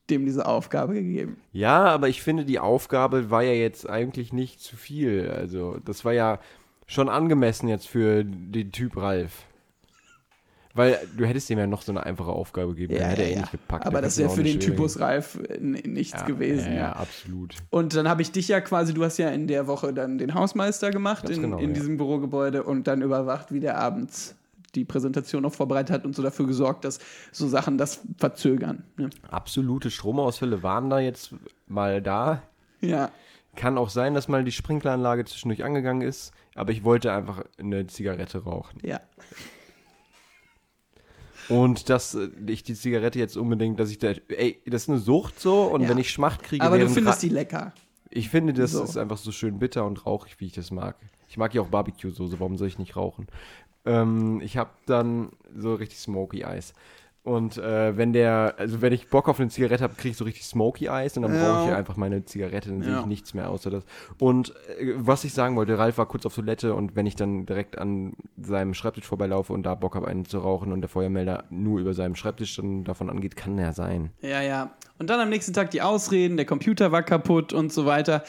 dem 0.09 0.25
diese 0.25 0.47
Aufgabe 0.47 0.95
gegeben. 0.95 1.37
Ja, 1.53 1.85
aber 1.85 2.09
ich 2.09 2.23
finde, 2.23 2.47
die 2.47 2.59
Aufgabe 2.59 3.31
war 3.31 3.43
ja 3.43 3.53
jetzt 3.53 3.91
eigentlich 3.91 4.33
nicht 4.33 4.61
zu 4.61 4.77
viel. 4.77 5.29
Also, 5.31 5.79
das 5.85 6.05
war 6.07 6.13
ja 6.15 6.39
schon 6.87 7.09
angemessen 7.09 7.69
jetzt 7.69 7.89
für 7.89 8.25
den 8.25 8.73
Typ 8.73 8.97
Ralf. 8.97 9.45
Weil 10.77 10.99
du 11.17 11.25
hättest 11.25 11.49
ihm 11.49 11.59
ja 11.59 11.67
noch 11.67 11.81
so 11.81 11.91
eine 11.91 12.05
einfache 12.05 12.31
Aufgabe 12.31 12.75
gegeben. 12.75 12.99
dann 12.99 13.09
hätte 13.09 13.23
er 13.23 13.31
eh 13.31 13.37
nicht 13.37 13.51
gepackt. 13.51 13.87
Aber 13.87 13.97
Da 13.97 14.03
das 14.03 14.19
wäre 14.19 14.29
für 14.29 14.43
den 14.43 14.61
Typus 14.61 15.01
Ralf 15.01 15.41
äh, 15.49 15.59
nichts 15.59 16.21
ja, 16.21 16.27
gewesen. 16.27 16.67
Ja, 16.67 16.75
Ja, 16.75 16.81
ja, 16.81 16.93
absolut. 16.93 17.55
Und 17.71 17.97
dann 17.97 18.07
habe 18.07 18.21
ich 18.21 18.31
dich 18.31 18.49
ja 18.49 18.61
quasi, 18.61 18.93
du 18.93 19.03
hast 19.03 19.17
ja 19.17 19.31
in 19.31 19.47
der 19.47 19.67
Woche 19.69 19.95
dann 19.95 20.19
den 20.19 20.35
Hausmeister 20.35 20.91
gemacht 20.91 21.31
in, 21.31 21.41
genau, 21.41 21.59
in 21.59 21.69
ja. 21.69 21.75
diesem 21.75 21.97
Bürogebäude 21.97 22.63
und 22.63 22.87
dann 22.87 23.01
überwacht, 23.01 23.53
wie 23.53 23.61
der 23.61 23.79
abends 23.79 24.37
die 24.75 24.85
Präsentation 24.85 25.43
noch 25.43 25.55
vorbereitet 25.55 25.95
hat 25.95 26.05
und 26.05 26.15
so 26.15 26.23
dafür 26.23 26.47
gesorgt, 26.47 26.85
dass 26.85 26.99
so 27.33 27.49
Sachen 27.49 27.79
das 27.79 28.01
verzögern. 28.19 28.83
Ne? 28.99 29.09
Absolute 29.31 29.91
Stromausfälle 29.91 30.63
waren 30.63 30.91
da 30.91 31.01
jetzt 31.01 31.31
mal 31.67 32.03
da. 32.03 32.43
Ja. 32.83 33.11
Kann 33.57 33.79
auch 33.79 33.89
sein, 33.91 34.15
dass 34.15 34.29
mal 34.29 34.45
die 34.45 34.53
Sprinkleranlage 34.53 35.25
zwischendurch 35.25 35.65
angegangen 35.65 36.03
ist, 36.07 36.33
aber 36.55 36.73
ich 36.73 36.85
wollte 36.85 37.13
einfach 37.13 37.43
eine 37.59 37.87
Zigarette 37.87 38.45
rauchen. 38.45 38.79
Ja. 38.85 39.01
Und 41.49 41.89
dass 41.91 42.15
äh, 42.15 42.29
ich 42.47 42.63
die 42.65 42.75
Zigarette 42.75 43.19
jetzt 43.19 43.37
unbedingt, 43.37 43.79
dass 43.79 43.91
ich 43.91 43.99
da, 43.99 44.09
ey, 44.29 44.61
das 44.67 44.83
ist 44.83 44.89
eine 44.91 44.99
Sucht 44.99 45.41
so 45.41 45.65
und 45.65 45.83
Ja. 45.83 45.89
wenn 45.89 45.99
ich 45.99 46.11
Schmacht 46.11 46.43
kriege, 46.43 46.65
Aber 46.65 46.79
du 46.79 46.89
findest 46.89 47.19
Ra- 47.19 47.21
die 47.21 47.29
lecker. 47.29 47.73
ich 48.11 48.29
finde, 48.31 48.53
das 48.53 48.73
So. 48.73 48.83
ist 48.83 48.97
einfach 48.97 49.17
so 49.19 49.31
schön 49.33 49.59
bitter 49.59 49.85
und 49.85 50.05
rauchig, 50.07 50.41
wie 50.41 50.47
ich 50.47 50.53
das 50.55 50.71
mag. 50.71 50.97
Ich 51.29 51.37
mag 51.37 51.55
ja 51.55 51.63
auch 51.63 51.69
Barbecue-Soße, 51.69 52.41
warum 52.41 52.57
soll 52.57 52.69
ich 52.69 52.79
nicht 52.79 52.97
rauchen? 52.97 53.27
Ähm, 53.85 54.41
ich 54.43 54.57
habe 54.57 54.71
dann 54.87 55.31
so 55.57 55.75
richtig 55.75 55.99
Smoky 56.01 56.43
Eyes. 56.43 56.75
Und 57.27 57.59
äh, 57.59 57.97
wenn 57.97 58.13
der, 58.13 58.55
also 58.57 58.81
wenn 58.83 58.93
ich 58.93 59.09
Bock 59.09 59.29
auf 59.29 59.41
eine 59.41 59.49
Zigarette 59.51 59.83
habe, 59.83 59.95
kriege 59.97 60.11
ich 60.13 60.17
so 60.17 60.23
richtig 60.23 60.45
Smoky 60.45 60.87
Eyes 60.87 61.17
und 61.17 61.25
dann 61.25 61.35
Ja. 61.35 61.55
brauche 61.55 61.69
ich 61.71 61.75
einfach 61.77 61.97
meine 61.97 62.25
Zigarette, 62.25 62.69
dann 62.71 62.83
sehe 62.83 62.93
Ja. 62.93 63.01
ich 63.01 63.07
nichts 63.07 63.35
mehr 63.35 63.51
außer 63.51 63.69
das. 63.69 63.85
Und 64.21 64.51
äh, 64.79 64.93
was 64.97 65.25
ich 65.25 65.35
sagen 65.35 65.57
wollte, 65.57 65.77
Ralf 65.77 65.99
war 65.99 66.07
kurz 66.07 66.25
auf 66.25 66.37
Toilette 66.37 66.73
und 66.75 66.95
wenn 66.95 67.05
ich 67.05 67.17
dann 67.17 67.45
direkt 67.45 67.79
an 67.79 68.13
seinem 68.41 68.75
Schreibtisch 68.75 69.07
vorbeilaufe 69.07 69.53
und 69.53 69.65
da 69.65 69.75
Bock 69.75 69.97
habe, 69.97 70.07
einen 70.07 70.25
zu 70.25 70.39
rauchen 70.39 70.71
und 70.73 70.83
der 70.83 70.89
Feuermelder 70.89 71.45
nur 71.51 71.81
über 71.81 71.95
seinem 71.95 72.15
Schreibtisch 72.15 72.55
dann 72.55 72.85
davon 72.85 73.11
angeht, 73.11 73.35
kann 73.35 73.59
er 73.59 73.73
sein. 73.73 74.11
Ja, 74.21 74.41
ja. 74.41 74.71
Und 75.01 75.11
dann 75.11 75.19
am 75.19 75.29
nächsten 75.29 75.53
Tag 75.53 75.73
die 75.73 75.83
Ausreden, 75.83 76.37
der 76.37 76.47
Computer 76.47 76.93
war 76.93 77.03
kaputt 77.03 77.53
und 77.53 77.73
so 77.73 77.87
weiter. 77.87 78.23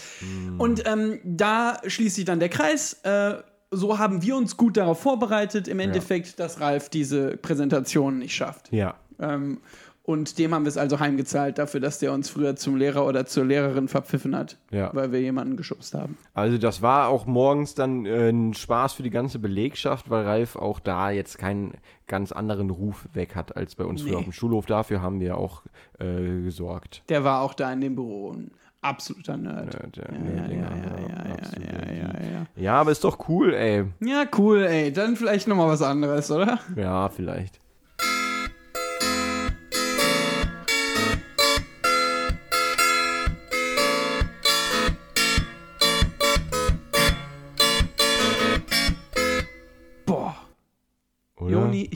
Und 0.58 0.84
ähm, 0.88 1.20
da 1.24 1.78
schließt 1.86 2.16
sich 2.16 2.26
dann 2.26 2.40
der 2.40 2.50
Kreis. 2.50 2.94
Äh, 3.04 3.36
so 3.72 3.98
haben 3.98 4.22
wir 4.22 4.36
uns 4.36 4.58
gut 4.58 4.78
darauf 4.78 5.02
vorbereitet, 5.02 5.68
im 5.68 5.80
Endeffekt, 5.80 6.40
dass 6.40 6.60
Ralf 6.60 6.90
diese 6.90 7.38
Präsentation 7.38 8.20
nicht 8.20 8.36
schafft. 8.36 8.72
Ja. 8.72 8.96
Ähm, 9.20 9.60
und 10.08 10.40
dem 10.40 10.54
haben 10.54 10.64
wir 10.64 10.70
es 10.70 10.78
also 10.78 11.02
heimgezahlt 11.02 11.58
dafür, 11.58 11.82
dass 11.82 12.00
der 12.00 12.14
uns 12.14 12.30
früher 12.30 12.56
zum 12.56 12.78
Lehrer 12.78 13.06
oder 13.06 13.26
zur 13.26 13.44
Lehrerin 13.44 13.90
verpfiffen 13.90 14.34
hat, 14.36 14.58
Ja. 14.72 14.90
weil 14.94 15.12
wir 15.12 15.20
jemanden 15.20 15.58
geschubst 15.58 15.94
haben. 15.94 16.18
Also 16.34 16.58
das 16.58 16.82
war 16.82 17.10
auch 17.10 17.26
morgens 17.26 17.76
dann 17.76 18.06
äh, 18.06 18.30
ein 18.30 18.54
Spaß 18.54 18.94
für 18.94 19.04
die 19.04 19.10
ganze 19.10 19.38
Belegschaft, 19.38 20.10
weil 20.10 20.24
Ralf 20.24 20.56
auch 20.56 20.80
da 20.80 21.10
jetzt 21.12 21.38
keinen 21.38 21.74
ganz 22.08 22.32
anderen 22.32 22.70
Ruf 22.70 23.10
weg 23.14 23.36
hat 23.36 23.58
als 23.58 23.76
bei 23.76 23.84
uns 23.84 24.02
Nee. 24.02 24.10
früher 24.12 24.20
auf 24.20 24.24
dem 24.24 24.32
Schulhof. 24.32 24.66
Dafür 24.66 25.02
haben 25.02 25.20
wir 25.20 25.38
auch 25.38 25.64
äh, 26.00 26.42
gesorgt. 26.42 27.04
Der 27.10 27.26
war 27.26 27.42
auch 27.42 27.54
da 27.54 27.72
in 27.74 27.82
dem 27.82 27.96
Büro 27.96 28.32
ein 28.32 28.52
absoluter 28.82 29.36
Nerd. 29.36 29.74
Ja, 29.74 29.88
der 29.88 30.06
Ja, 30.06 30.14
ja, 30.14 30.20
Nerdling, 30.36 30.60
ja, 30.62 30.70
ja, 30.70 31.28
ja, 31.28 31.34
absolut. 31.34 31.68
ja, 31.68 31.92
ja, 31.94 32.30
ja. 32.32 32.46
Ja, 32.56 32.74
aber 32.80 32.92
ist 32.92 33.04
doch 33.04 33.28
cool, 33.28 33.54
ey. 33.54 33.84
Ja, 34.00 34.24
cool, 34.38 34.64
ey. 34.64 34.94
Dann 34.94 35.18
vielleicht 35.18 35.50
nochmal 35.50 35.68
was 35.68 35.82
anderes, 35.82 36.32
oder? 36.32 36.60
Ja, 36.78 37.10
vielleicht. 37.10 37.60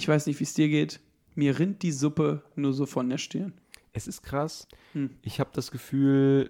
Ich 0.01 0.07
weiß 0.07 0.25
nicht, 0.25 0.39
wie 0.39 0.43
es 0.45 0.53
dir 0.53 0.67
geht. 0.67 0.99
Mir 1.35 1.59
rinnt 1.59 1.83
die 1.83 1.91
Suppe 1.91 2.41
nur 2.55 2.73
so 2.73 2.85
von 2.85 3.07
der 3.09 3.17
Stirn. 3.19 3.53
Es 3.93 4.07
ist 4.07 4.23
krass. 4.23 4.67
Hm. 4.93 5.11
Ich 5.21 5.39
habe 5.39 5.51
das 5.53 5.69
Gefühl, 5.71 6.49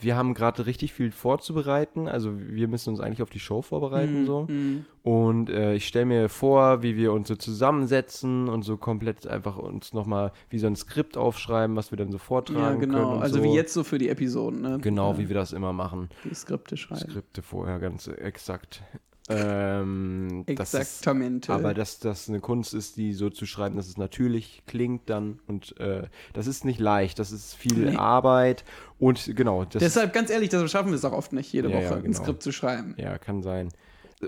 wir 0.00 0.16
haben 0.16 0.34
gerade 0.34 0.66
richtig 0.66 0.92
viel 0.92 1.10
vorzubereiten. 1.12 2.08
Also 2.08 2.32
wir 2.38 2.68
müssen 2.68 2.90
uns 2.90 3.00
eigentlich 3.00 3.22
auf 3.22 3.30
die 3.30 3.40
Show 3.40 3.62
vorbereiten 3.62 4.26
so. 4.26 4.46
Mhm. 4.48 4.84
Und 5.02 5.50
äh, 5.50 5.74
ich 5.74 5.86
stelle 5.88 6.06
mir 6.06 6.28
vor, 6.28 6.82
wie 6.82 6.96
wir 6.96 7.12
uns 7.12 7.28
so 7.28 7.34
zusammensetzen 7.36 8.48
und 8.48 8.62
so 8.62 8.76
komplett 8.76 9.26
einfach 9.26 9.56
uns 9.58 9.92
nochmal 9.92 10.32
wie 10.50 10.58
so 10.58 10.66
ein 10.66 10.76
Skript 10.76 11.16
aufschreiben, 11.16 11.74
was 11.76 11.90
wir 11.90 11.96
dann 11.98 12.12
so 12.12 12.18
vortragen 12.18 12.60
Ja, 12.60 12.68
können. 12.70 12.80
genau. 12.92 13.14
Und 13.16 13.22
Also 13.22 13.38
so. 13.38 13.42
wie 13.44 13.52
jetzt 13.54 13.74
so 13.74 13.82
für 13.84 13.98
die 13.98 14.08
Episoden, 14.08 14.60
ne? 14.62 14.78
Genau, 14.80 15.12
ja, 15.12 15.18
wie 15.18 15.28
wir 15.28 15.34
das 15.34 15.52
immer 15.52 15.72
machen. 15.72 16.08
die 16.24 16.34
Skripte 16.34 16.76
schreiben. 16.76 17.00
Skripte 17.10 17.42
vorher 17.42 17.78
ganz 17.80 18.06
exakt. 18.08 18.82
Ähm, 19.28 20.44
das 20.46 20.74
ist, 20.74 20.80
Exaktamente. 20.80 21.52
aber 21.52 21.74
dass 21.74 21.98
das 21.98 22.28
eine 22.28 22.40
Kunst 22.40 22.74
ist, 22.74 22.96
die 22.96 23.12
so 23.12 23.30
zu 23.30 23.46
schreiben, 23.46 23.76
dass 23.76 23.86
es 23.88 23.96
natürlich 23.96 24.62
klingt 24.66 25.08
dann 25.10 25.38
und 25.46 25.78
äh, 25.80 26.02
das 26.32 26.46
ist 26.46 26.64
nicht 26.64 26.80
leicht, 26.80 27.18
das 27.18 27.32
ist 27.32 27.54
viel 27.54 27.90
Nee. 27.90 27.96
Arbeit 27.96 28.64
und 28.98 29.36
genau, 29.36 29.64
das 29.64 29.82
Deshalb, 29.82 30.12
ganz 30.12 30.30
ehrlich, 30.30 30.48
deshalb 30.48 30.70
schaffen 30.70 30.88
wir 30.88 30.96
es 30.96 31.04
auch 31.04 31.12
oft 31.12 31.32
nicht, 31.32 31.52
jede 31.52 31.68
Ja, 31.68 31.76
Woche 31.76 31.84
ja, 31.84 31.96
ein 31.96 32.02
genau. 32.04 32.16
Skript 32.22 32.42
zu 32.42 32.52
schreiben. 32.52 32.94
ja 32.96 33.18
kann 33.18 33.42
sein. 33.42 33.68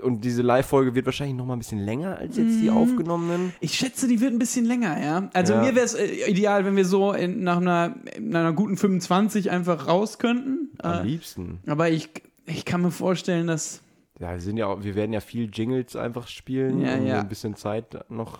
Und 0.01 0.23
diese 0.23 0.41
Live-Folge 0.41 0.95
wird 0.95 1.05
wahrscheinlich 1.05 1.35
noch 1.35 1.45
mal 1.45 1.53
ein 1.53 1.59
bisschen 1.59 1.83
länger 1.83 2.15
als 2.17 2.37
jetzt 2.37 2.61
die 2.61 2.69
aufgenommenen. 2.69 3.51
Ich 3.59 3.73
schätze, 3.73 4.07
die 4.07 4.21
wird 4.21 4.31
ein 4.31 4.39
bisschen 4.39 4.63
länger, 4.63 4.97
ja. 5.03 5.29
Also 5.33 5.51
Ja. 5.53 5.61
mir 5.63 5.75
wäre 5.75 5.83
es 5.85 5.95
äh, 5.95 6.29
ideal, 6.29 6.63
wenn 6.63 6.77
wir 6.77 6.85
so 6.85 7.11
in, 7.11 7.43
nach, 7.43 7.57
einer, 7.57 7.95
einer 8.15 8.53
guten 8.53 8.77
25 8.77 9.51
einfach 9.51 9.87
raus 9.87 10.17
könnten. 10.17 10.69
Am 10.77 10.99
Äh, 10.99 11.03
liebsten. 11.09 11.59
aber 11.67 11.89
ich, 11.89 12.09
ich 12.45 12.63
kann 12.63 12.81
mir 12.83 12.91
vorstellen, 12.91 13.47
dass. 13.47 13.81
Ja, 14.21 14.31
wir 14.33 14.39
sind 14.39 14.57
ja 14.57 14.67
auch, 14.67 14.83
wir 14.83 14.93
werden 14.95 15.13
ja 15.13 15.19
viel 15.19 15.49
Jingles 15.51 15.95
einfach 15.95 16.27
spielen, 16.27 16.81
Ja, 16.81 16.95
um 16.95 17.07
ja. 17.07 17.19
ein 17.21 17.27
bisschen 17.27 17.55
Zeit 17.55 18.09
noch 18.09 18.39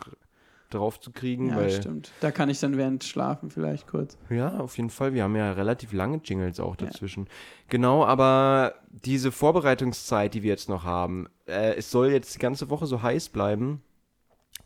drauf 0.70 1.00
zu 1.00 1.12
kriegen. 1.12 1.50
Ja, 1.50 1.58
weil, 1.58 1.72
stimmt. 1.72 2.12
Da 2.22 2.32
kann 2.32 2.50
ich 2.50 2.60
dann 2.60 2.78
während 2.78 3.04
schlafen 3.04 3.50
vielleicht 3.50 3.88
kurz. 3.88 4.18
Ja, 4.30 4.60
auf 4.60 4.78
jeden 4.78 4.90
Fall. 4.92 5.14
Wir 5.14 5.24
haben 5.24 5.36
ja 5.36 5.52
relativ 5.52 5.92
lange 5.92 6.22
Jingles 6.24 6.60
auch 6.60 6.76
dazwischen. 6.76 7.28
Genau, 7.68 8.06
aber 8.06 8.76
diese 8.90 9.32
Vorbereitungszeit, 9.32 10.34
die 10.34 10.44
wir 10.44 10.52
jetzt 10.52 10.70
noch 10.70 10.84
haben, 10.84 11.28
äh, 11.48 11.74
es 11.76 11.92
soll 11.92 12.12
jetzt 12.12 12.36
die 12.36 12.40
ganze 12.40 12.70
Woche 12.70 12.86
so 12.86 13.02
heiß 13.02 13.30
bleiben. 13.30 13.82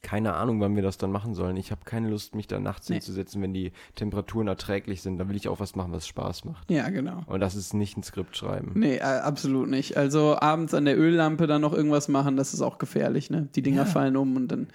Keine 0.05 0.35
Ahnung, 0.35 0.61
wann 0.61 0.75
wir 0.75 0.83
das 0.83 0.99
dann 0.99 1.11
machen 1.11 1.33
sollen. 1.33 1.57
Ich 1.57 1.71
habe 1.71 1.81
keine 1.83 2.09
Lust, 2.09 2.35
mich 2.35 2.45
da 2.45 2.59
nachts 2.59 2.89
Nee. 2.89 2.97
hinzusetzen, 2.97 3.41
wenn 3.41 3.55
die 3.55 3.71
Temperaturen 3.95 4.47
erträglich 4.47 5.01
sind. 5.01 5.17
Dann 5.17 5.29
will 5.29 5.35
ich 5.35 5.47
auch 5.47 5.59
was 5.59 5.75
machen, 5.75 5.91
was 5.93 6.05
Spaß 6.07 6.45
macht. 6.45 6.69
Ja, 6.69 6.89
genau. 6.89 7.23
Und 7.25 7.39
das 7.39 7.55
ist 7.55 7.73
nicht 7.73 7.97
ein 7.97 8.03
Skript 8.03 8.37
schreiben. 8.37 8.73
Nee, 8.75 8.97
äh, 8.97 9.01
absolut 9.01 9.67
nicht. 9.67 9.97
Also 9.97 10.37
abends 10.39 10.75
an 10.75 10.85
der 10.85 10.95
Öllampe 10.95 11.47
dann 11.47 11.61
noch 11.61 11.73
irgendwas 11.73 12.07
machen, 12.07 12.37
das 12.37 12.53
ist 12.53 12.61
auch 12.61 12.77
gefährlich, 12.77 13.31
ne? 13.31 13.49
Die 13.55 13.63
Dinger 13.63 13.87
fallen 13.87 14.15
um 14.15 14.35
und 14.35 14.47
dann 14.49 14.67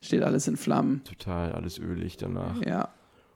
steht 0.00 0.22
alles 0.22 0.46
in 0.46 0.56
Flammen. 0.56 1.02
Total 1.02 1.50
alles 1.50 1.78
ölig 1.80 2.16
danach. 2.16 2.62
Ja. 2.64 2.90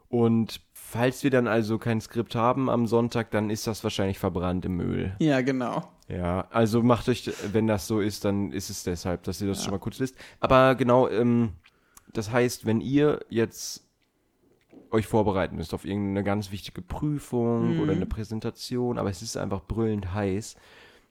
Und 0.08 0.60
falls 0.74 1.24
wir 1.24 1.30
dann 1.30 1.48
also 1.48 1.78
kein 1.78 2.00
Skript 2.00 2.36
haben 2.36 2.70
am 2.70 2.86
Sonntag, 2.86 3.32
dann 3.32 3.50
ist 3.50 3.66
das 3.66 3.82
wahrscheinlich 3.82 4.18
verbrannt 4.20 4.64
im 4.64 4.78
Öl. 4.78 5.16
Ja, 5.18 5.40
genau. 5.40 5.88
Ja, 6.08 6.46
also 6.50 6.82
macht 6.82 7.08
euch, 7.08 7.30
wenn 7.52 7.66
das 7.66 7.86
so 7.86 8.00
ist, 8.00 8.24
dann 8.24 8.52
ist 8.52 8.70
es 8.70 8.82
deshalb, 8.84 9.22
dass 9.22 9.40
ihr 9.40 9.48
das 9.48 9.62
schon 9.64 9.72
mal 9.72 9.78
kurz 9.78 9.98
wisst. 10.00 10.16
Aber 10.40 10.74
genau, 10.74 11.08
ähm, 11.08 11.52
das 12.12 12.30
heißt, 12.30 12.66
wenn 12.66 12.80
ihr 12.80 13.20
jetzt 13.30 13.86
euch 14.90 15.06
vorbereiten 15.06 15.56
müsst 15.56 15.72
auf 15.72 15.86
irgendeine 15.86 16.22
ganz 16.22 16.50
wichtige 16.50 16.82
Prüfung 16.82 17.74
Mhm. 17.74 17.80
oder 17.80 17.92
eine 17.92 18.06
Präsentation, 18.06 18.98
aber 18.98 19.08
es 19.08 19.22
ist 19.22 19.36
einfach 19.38 19.62
brüllend 19.62 20.12
heiß, 20.12 20.56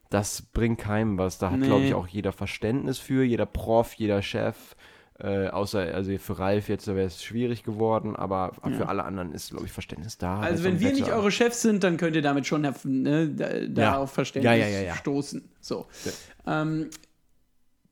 das 0.08 0.42
bringt 0.42 0.78
keinem 0.78 1.18
was. 1.18 1.38
Da 1.38 1.50
hat, 1.50 1.58
Nee. 1.60 1.66
glaube 1.66 1.84
ich, 1.86 1.94
auch 1.94 2.06
jeder 2.06 2.32
Verständnis 2.32 2.98
für, 2.98 3.24
jeder 3.24 3.46
Prof, 3.46 3.94
jeder 3.94 4.22
Chef. 4.22 4.76
Äh, 5.22 5.50
außer, 5.50 5.94
also 5.94 6.18
für 6.18 6.38
Ralf 6.40 6.68
jetzt 6.68 6.88
wäre 6.88 7.02
es 7.02 7.22
schwierig 7.22 7.62
geworden, 7.62 8.16
aber 8.16 8.52
für 8.76 8.88
alle 8.88 9.04
anderen 9.04 9.32
ist, 9.32 9.50
glaube 9.50 9.66
ich, 9.66 9.72
Verständnis 9.72 10.18
da. 10.18 10.40
Also 10.40 10.58
so 10.58 10.64
wenn 10.64 10.80
wir 10.80 10.92
nicht 10.92 11.12
eure 11.12 11.30
Chefs 11.30 11.62
sind, 11.62 11.84
dann 11.84 11.96
könnt 11.96 12.16
ihr 12.16 12.22
damit 12.22 12.44
schon 12.44 12.62
ne, 12.62 13.28
da, 13.28 13.48
da 13.68 13.96
auf 13.98 14.10
Verständnis 14.10 14.84
Ja, 14.84 14.96
stoßen. 14.96 15.48
So. 15.60 15.86
Ähm, 16.44 16.90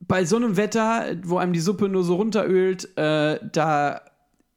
bei 0.01 0.25
so 0.25 0.35
einem 0.35 0.57
Wetter, 0.57 1.15
wo 1.23 1.37
einem 1.37 1.53
die 1.53 1.61
Suppe 1.61 1.87
nur 1.87 2.03
so 2.03 2.15
runterölt, 2.15 2.97
äh, 2.97 3.39
da 3.49 4.01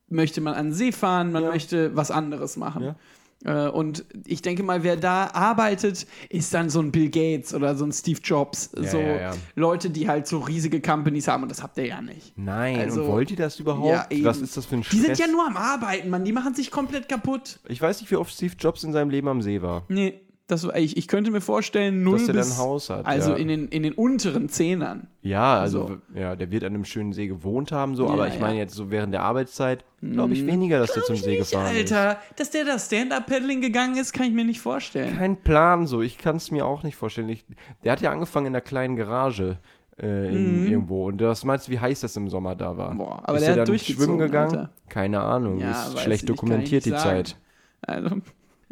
möchte 0.09 0.41
man 0.41 0.55
an 0.55 0.67
den 0.67 0.75
See 0.75 0.91
fahren, 0.91 1.31
man 1.31 1.45
möchte 1.45 1.95
was 1.95 2.11
anderes 2.11 2.57
machen. 2.57 2.97
Ja. 3.45 3.67
Äh, 3.67 3.71
und 3.71 4.05
ich 4.27 4.43
denke 4.43 4.63
mal, 4.63 4.83
wer 4.83 4.97
da 4.97 5.31
arbeitet, 5.33 6.07
ist 6.29 6.55
dann 6.55 6.71
so 6.71 6.81
ein 6.81 6.91
Bill 6.93 7.11
Gates 7.11 7.55
oder 7.55 7.75
so 7.77 7.85
ein 7.85 7.93
Steve 7.93 8.21
Jobs. 8.23 8.71
so 8.73 8.99
ja, 8.99 9.17
ja. 9.21 9.33
Leute, 9.55 9.91
die 9.91 10.09
halt 10.09 10.27
so 10.27 10.39
riesige 10.39 10.81
Companies 10.81 11.29
haben 11.29 11.43
und 11.43 11.49
das 11.51 11.63
habt 11.63 11.77
ihr 11.79 11.87
ja 11.87 12.01
nicht. 12.01 12.33
Nein, 12.37 12.79
Also- 12.81 13.03
und 13.03 13.09
wollt 13.09 13.31
ihr 13.31 13.37
das 13.37 13.59
überhaupt? 13.61 14.13
Ja. 14.13 14.25
Was 14.25 14.41
ist 14.41 14.57
das 14.57 14.67
für 14.67 14.77
ein 14.77 14.81
Die 14.83 14.87
Stress? 14.87 15.03
sind 15.03 15.19
ja 15.19 15.27
nur 15.29 15.47
am 15.47 15.57
Arbeiten, 15.57 16.11
Mann. 16.11 16.25
Die 16.25 16.33
machen 16.33 16.55
sich 16.55 16.71
komplett 16.71 17.09
kaputt. 17.09 17.61
Ich 17.69 17.81
weiß 17.81 18.01
nicht, 18.01 18.11
wie 18.11 18.17
oft 18.17 18.33
Steve 18.35 18.55
Jobs 18.59 18.83
in 18.85 18.93
seinem 18.93 19.11
Leben 19.11 19.29
am 19.29 19.43
See 19.43 19.61
war. 19.63 19.85
Nee, 19.89 20.21
das, 20.47 20.65
ich, 20.75 20.97
ich 20.99 21.09
könnte 21.09 21.31
mir 21.31 21.41
vorstellen, 21.41 22.03
null 22.03 22.19
Dass 22.19 22.27
der 22.27 22.33
bis, 22.35 22.49
dann 22.51 22.59
ein 22.59 22.63
Haus 22.63 22.91
hat, 22.91 23.07
Also 23.07 23.31
ja. 23.31 23.37
in, 23.37 23.49
den, 23.49 23.69
in 23.69 23.83
den 23.83 23.95
unteren 23.95 24.49
Zehnern. 24.51 25.07
Ja, 25.23 25.59
also 25.59 25.89
So. 26.15 26.19
ja, 26.19 26.37
der 26.37 26.51
wird 26.51 26.65
an 26.65 26.75
einem 26.75 26.85
schönen 26.85 27.13
See 27.15 27.27
gewohnt 27.29 27.73
haben, 27.73 27.97
so, 27.97 28.07
Ja, 28.07 28.13
aber 28.13 28.29
ich 28.29 28.35
ja. 28.35 28.41
meine 28.41 28.59
jetzt 28.59 28.75
so 28.75 28.91
während 28.91 29.15
der 29.15 29.23
Arbeitszeit, 29.23 29.85
glaube 30.03 30.35
ich 30.35 30.47
weniger, 30.47 30.79
dass 30.79 30.93
der 30.93 31.03
zum 31.05 31.17
See 31.17 31.39
Nicht, 31.39 31.51
gefahren 31.51 31.75
Alter, 31.75 32.19
dass 32.37 32.51
der 32.51 32.67
da 32.67 32.79
Stand-Up-Paddling 32.79 33.63
gegangen 33.63 33.97
ist, 33.97 34.13
kann 34.13 34.27
ich 34.27 34.33
mir 34.35 34.45
nicht 34.45 34.61
vorstellen. 34.61 35.13
ist. 35.13 35.19
Kein 35.19 35.37
Plan, 35.39 35.87
so, 35.87 36.03
ich 36.03 36.19
kann 36.19 36.37
es 36.37 36.51
mir 36.51 36.67
auch 36.67 36.83
nicht 36.83 36.97
vorstellen. 36.97 37.31
Ich, 37.31 37.47
der 37.83 37.93
hat 37.93 38.03
ja 38.03 38.11
angefangen 38.13 38.47
in 38.49 38.53
einer 38.53 38.61
kleinen 38.61 38.97
Garage 38.97 39.59
äh, 39.99 40.29
in, 40.29 40.67
irgendwo. 40.67 41.07
Und 41.07 41.23
was 41.23 41.45
meinst 41.45 41.69
du, 41.69 41.73
wie 41.73 41.79
heiß 41.79 42.01
das 42.01 42.17
im 42.17 42.29
Sommer 42.29 42.55
da 42.55 42.77
war? 42.77 42.93
Mhm. 42.93 42.99
Boah, 42.99 43.23
aber 43.25 43.39
ist 43.39 43.47
der 43.47 43.55
der 43.55 43.63
hat 43.63 43.69
dann 43.71 43.79
schwimmen 43.79 44.19
gegangen? 44.19 44.51
Alter. 44.57 44.71
Keine 44.91 45.21
Ahnung, 45.21 45.61
ist 45.61 46.01
schlecht 46.01 46.29
dokumentiert 46.29 46.85
die 46.85 46.91
sagen. 46.91 47.03
Zeit. 47.25 47.37
Also, 47.81 48.17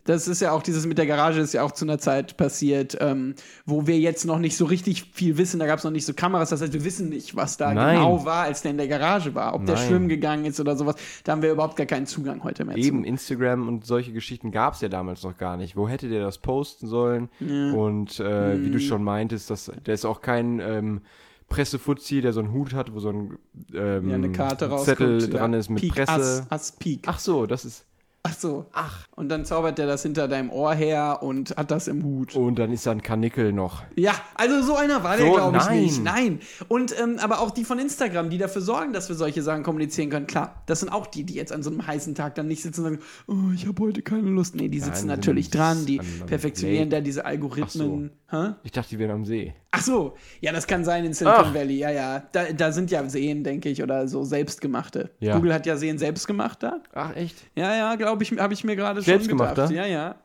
das 0.04 0.26
ist 0.28 0.40
ja 0.40 0.52
auch 0.52 0.62
dieses 0.62 0.87
mit 0.87 0.99
der 0.99 1.06
Garage 1.06 1.40
ist 1.40 1.52
ja 1.54 1.62
auch 1.62 1.73
zu 1.73 1.85
einer 1.85 1.99
Zeit 1.99 2.37
passiert, 2.37 2.97
ähm, 3.00 3.35
wo 3.66 3.87
wir 3.87 3.99
jetzt 3.99 4.25
noch 4.25 4.38
nicht 4.38 4.56
so 4.56 4.64
richtig 4.64 5.04
viel 5.12 5.38
wissen. 5.38 5.61
Da 5.61 5.66
gab 5.66 5.78
es 5.78 5.85
noch 5.85 5.90
nicht 5.90 6.04
so 6.06 6.12
Kameras. 6.12 6.50
Das 6.50 6.61
heißt, 6.61 6.73
wir 6.73 6.85
wissen 6.85 7.09
nicht, 7.09 7.37
was 7.37 7.56
da 7.56 7.73
Nein. 7.73 7.97
genau 7.97 8.25
war, 8.25 8.44
als 8.44 8.62
der 8.62 8.73
in 8.73 8.78
der 8.78 8.88
Garage 8.88 9.35
war. 9.35 9.54
Ob 9.54 9.64
der 9.66 9.76
Nein. 9.76 9.87
schwimmen 9.87 10.09
gegangen 10.09 10.44
ist 10.44 10.59
oder 10.59 10.76
sowas. 10.76 10.97
Da 11.25 11.32
haben 11.32 11.42
wir 11.42 11.52
überhaupt 11.52 11.76
gar 11.76 11.87
keinen 11.87 12.06
Zugang 12.06 12.42
heute 12.42 12.64
mehr 12.64 12.76
Eben, 12.76 13.02
zu. 13.02 13.09
Instagram 13.09 13.68
und 13.68 13.87
solche 13.87 14.12
Geschichten 14.12 14.50
gab 14.50 14.75
es 14.75 14.80
ja 14.80 14.88
damals 14.88 15.23
noch 15.23 15.37
gar 15.38 15.56
nicht. 15.56 15.76
Wo 15.76 15.88
hätte 15.88 16.09
der 16.09 16.23
das 16.25 16.38
posten 16.38 16.87
sollen? 16.88 17.28
Und 17.40 18.18
äh, 18.21 18.61
wie 18.61 18.68
Mhm. 18.68 18.73
du 18.73 18.80
schon 18.80 19.04
meintest, 19.04 19.50
das, 19.50 19.71
der 19.87 19.94
ist 19.94 20.04
auch 20.04 20.21
kein 20.21 20.59
ähm, 20.61 21.00
Pressefuzzi, 21.49 22.21
der 22.23 22.32
so 22.32 22.40
einen 22.40 22.52
Hut 22.52 22.75
hat, 22.75 22.94
wo 22.94 22.99
so 23.00 23.11
ein 23.11 23.38
ähm, 23.75 24.32
Ja. 24.35 24.78
Zettel 24.78 25.21
ja. 25.21 25.26
dran 25.28 25.52
ist 25.52 25.68
mit 25.68 25.80
Pik, 25.82 25.94
Presse. 25.94 26.47
Ass, 26.49 26.73
Pik. 26.73 27.02
Ach 27.06 27.18
so, 27.18 27.47
das 27.47 27.64
ist. 27.64 27.85
Ach 28.25 28.35
so. 28.35 28.67
Ach. 28.73 29.05
Und 29.17 29.29
dann 29.31 29.45
zaubert 29.45 29.79
der 29.79 29.88
das 29.88 30.02
hinter 30.05 30.29
deinem 30.29 30.50
Ohr 30.50 30.75
her 30.75 31.19
und 31.23 31.57
hat 31.57 31.73
das 31.73 31.88
im 31.88 32.05
Hut. 32.05 32.37
Und 32.37 32.57
dann 32.57 32.71
ist 32.71 32.87
da 32.87 32.93
ein 32.93 33.02
Karnickel 33.02 33.52
noch. 33.52 33.83
Ja, 33.97 34.12
also 34.37 34.62
so 34.62 34.76
einer 34.76 35.02
war 35.02 35.17
der, 35.17 35.26
So, 35.26 35.33
glaube 35.33 35.57
ich, 35.59 35.64
nein. 35.64 35.83
nicht. 35.83 36.05
Nein. 36.05 36.41
Und 36.69 36.95
ähm, 37.00 37.19
aber 37.21 37.41
auch 37.41 37.50
die 37.50 37.64
von 37.64 37.81
Instagram, 37.81 38.31
die 38.31 38.38
dafür 38.38 38.62
sorgen, 38.62 38.93
dass 38.93 39.09
wir 39.09 39.17
solche 39.17 39.43
Sachen 39.43 39.64
kommunizieren 39.64 40.09
können. 40.09 40.29
Klar, 40.29 40.62
das 40.67 40.81
sind 40.81 40.91
auch 40.91 41.09
die, 41.09 41.25
die 41.25 41.35
jetzt 41.35 41.52
an 41.52 41.64
so 41.64 41.71
einem 41.71 41.85
heißen 41.85 42.14
Tag 42.14 42.37
dann 42.37 42.47
nicht 42.47 42.62
sitzen 42.62 42.85
und 42.85 42.93
sagen, 42.93 43.02
oh, 43.26 43.52
ich 43.55 43.67
habe 43.67 43.83
heute 43.83 44.02
keine 44.02 44.29
Lust. 44.31 44.55
Nee, 44.55 44.69
die 44.69 44.79
sitzen 44.79 45.09
Nein, 45.09 45.17
natürlich 45.19 45.50
dran, 45.50 45.85
die 45.85 46.00
perfektionieren 46.26 46.91
Lake. 46.91 47.00
da 47.00 47.05
diese 47.05 47.25
Algorithmen. 47.25 48.12
Hä? 48.31 48.52
Ich 48.62 48.71
dachte, 48.71 48.91
die 48.91 48.99
wären 49.00 49.11
am 49.11 49.25
See. 49.25 49.52
Ach 49.75 49.81
so, 49.83 50.17
ja, 50.41 50.52
das 50.52 50.67
kann 50.67 50.85
sein 50.85 51.05
in 51.07 51.14
Silicon 51.14 51.47
Ach. 51.47 51.55
Valley. 51.55 51.79
Ja, 51.79 51.91
ja, 51.91 52.23
da, 52.33 52.52
da 52.52 52.73
sind 52.73 52.91
ja 52.91 53.09
Seen, 53.09 53.43
denke 53.43 53.71
ich, 53.71 53.83
oder 53.83 54.07
so 54.07 54.23
selbstgemachte. 54.23 55.11
Ja. 55.19 55.35
Google 55.35 55.55
hat 55.55 55.64
ja 55.64 55.76
Seen 55.76 55.97
selbst 55.99 56.26
gemacht 56.26 56.62
da. 56.62 56.81
Ach, 56.93 57.17
echt? 57.17 57.37
Ja, 57.55 57.75
ja, 57.75 57.95
glaube 57.95 58.23
ich, 58.23 58.33
habe 58.38 58.52
ich 58.52 58.64
mir 58.64 58.76
gerade 58.76 59.00
schon 59.00 59.07
Selbstgemacht, 59.07 59.55
gedacht. 59.55 59.71
da? 59.71 59.75
Ja, 59.75 59.87
ja. 59.87 60.17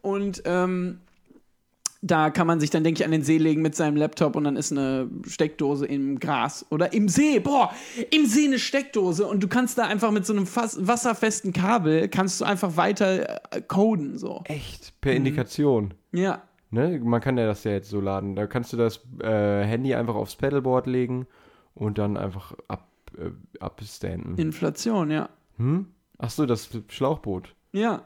Und 0.00 0.42
ähm, 0.44 1.00
da 2.02 2.28
kann 2.30 2.46
man 2.46 2.60
sich 2.60 2.68
dann, 2.70 2.84
denke 2.84 3.00
ich, 3.00 3.04
an 3.04 3.10
den 3.12 3.22
See 3.22 3.38
legen 3.38 3.62
mit 3.62 3.74
seinem 3.74 3.96
Laptop 3.96 4.36
und 4.36 4.44
dann 4.44 4.56
ist 4.56 4.70
eine 4.70 5.08
Steckdose 5.26 5.86
im 5.86 6.20
Gras 6.20 6.64
oder 6.70 6.92
im 6.92 7.08
See. 7.08 7.40
Boah, 7.40 7.72
im 8.10 8.26
See 8.26 8.44
eine 8.44 8.58
Steckdose 8.58 9.26
und 9.26 9.42
du 9.42 9.48
kannst 9.48 9.78
da 9.78 9.84
einfach 9.86 10.10
mit 10.10 10.26
so 10.26 10.34
einem 10.34 10.46
wasserfesten 10.46 11.52
Kabel 11.52 12.08
kannst 12.08 12.40
du 12.40 12.44
einfach 12.44 12.76
weiter 12.76 13.40
äh, 13.54 13.60
coden 13.62 14.18
so. 14.18 14.42
Echt? 14.44 14.92
Per 15.00 15.12
Mhm. 15.12 15.16
Indikation. 15.16 15.94
Ja. 16.12 16.42
Ne? 16.74 16.98
Man 16.98 17.20
kann 17.20 17.38
ja 17.38 17.46
das 17.46 17.62
ja 17.62 17.70
jetzt 17.70 17.88
so 17.88 18.00
laden. 18.00 18.34
Da 18.34 18.48
kannst 18.48 18.72
du 18.72 18.76
das 18.76 19.00
äh, 19.20 19.62
Handy 19.64 19.94
einfach 19.94 20.16
aufs 20.16 20.34
Pedalboard 20.34 20.88
legen 20.88 21.28
und 21.74 21.98
dann 21.98 22.16
einfach 22.16 22.52
ab, 22.66 22.88
äh, 23.16 23.30
abstanden. 23.60 24.36
Inflation, 24.36 25.12
ja. 25.12 25.28
Hm? 25.56 25.86
Ach 26.18 26.30
so, 26.30 26.46
das 26.46 26.68
Schlauchboot. 26.88 27.54
Ja. 27.72 28.02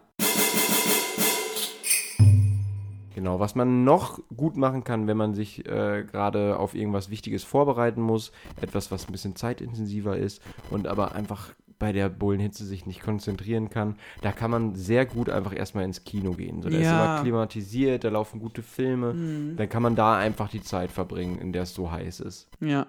Genau, 3.15 3.41
was 3.41 3.55
man 3.55 3.85
noch 3.85 4.21
gut 4.37 4.59
machen 4.59 4.85
kann, 4.85 5.07
wenn 5.07 5.17
man 5.17 5.33
sich 5.33 5.67
äh, 5.67 6.05
gerade 6.05 6.59
auf 6.59 6.75
irgendwas 6.75 7.09
Wichtiges 7.09 7.45
vorbereiten 7.45 8.03
muss, 8.03 8.33
etwas, 8.61 8.93
was 8.93 9.09
ein 9.09 9.13
bisschen 9.13 9.35
zeitintensiver 9.35 10.19
ist 10.19 10.43
und 10.71 10.87
aber 10.87 11.13
einfach 11.13 11.55
bei 11.79 11.93
der 11.93 12.09
Bullenhitze 12.09 12.65
sich 12.65 12.87
nicht 12.87 13.03
konzentrieren 13.03 13.71
kann, 13.71 13.97
da 14.23 14.33
kann 14.33 14.51
man 14.51 14.75
sehr 14.75 15.07
gut 15.07 15.31
einfach 15.31 15.55
erstmal 15.55 15.85
ins 15.85 16.05
Kino 16.05 16.33
gehen. 16.33 16.63
So, 16.63 16.69
da 16.71 16.77
ist 16.77 16.85
Ja. 16.85 17.15
immer 17.15 17.23
klimatisiert, 17.23 18.05
da 18.05 18.09
laufen 18.09 18.41
gute 18.41 18.63
Filme, 18.63 19.15
dann 19.57 19.69
kann 19.69 19.83
man 19.83 19.95
da 19.95 20.17
einfach 20.17 20.49
die 20.49 20.63
Zeit 20.63 20.91
verbringen, 20.91 21.39
in 21.39 21.53
der 21.53 21.63
es 21.63 21.75
so 21.75 21.91
heiß 21.91 22.21
ist. 22.21 22.49
Ja. 22.61 22.87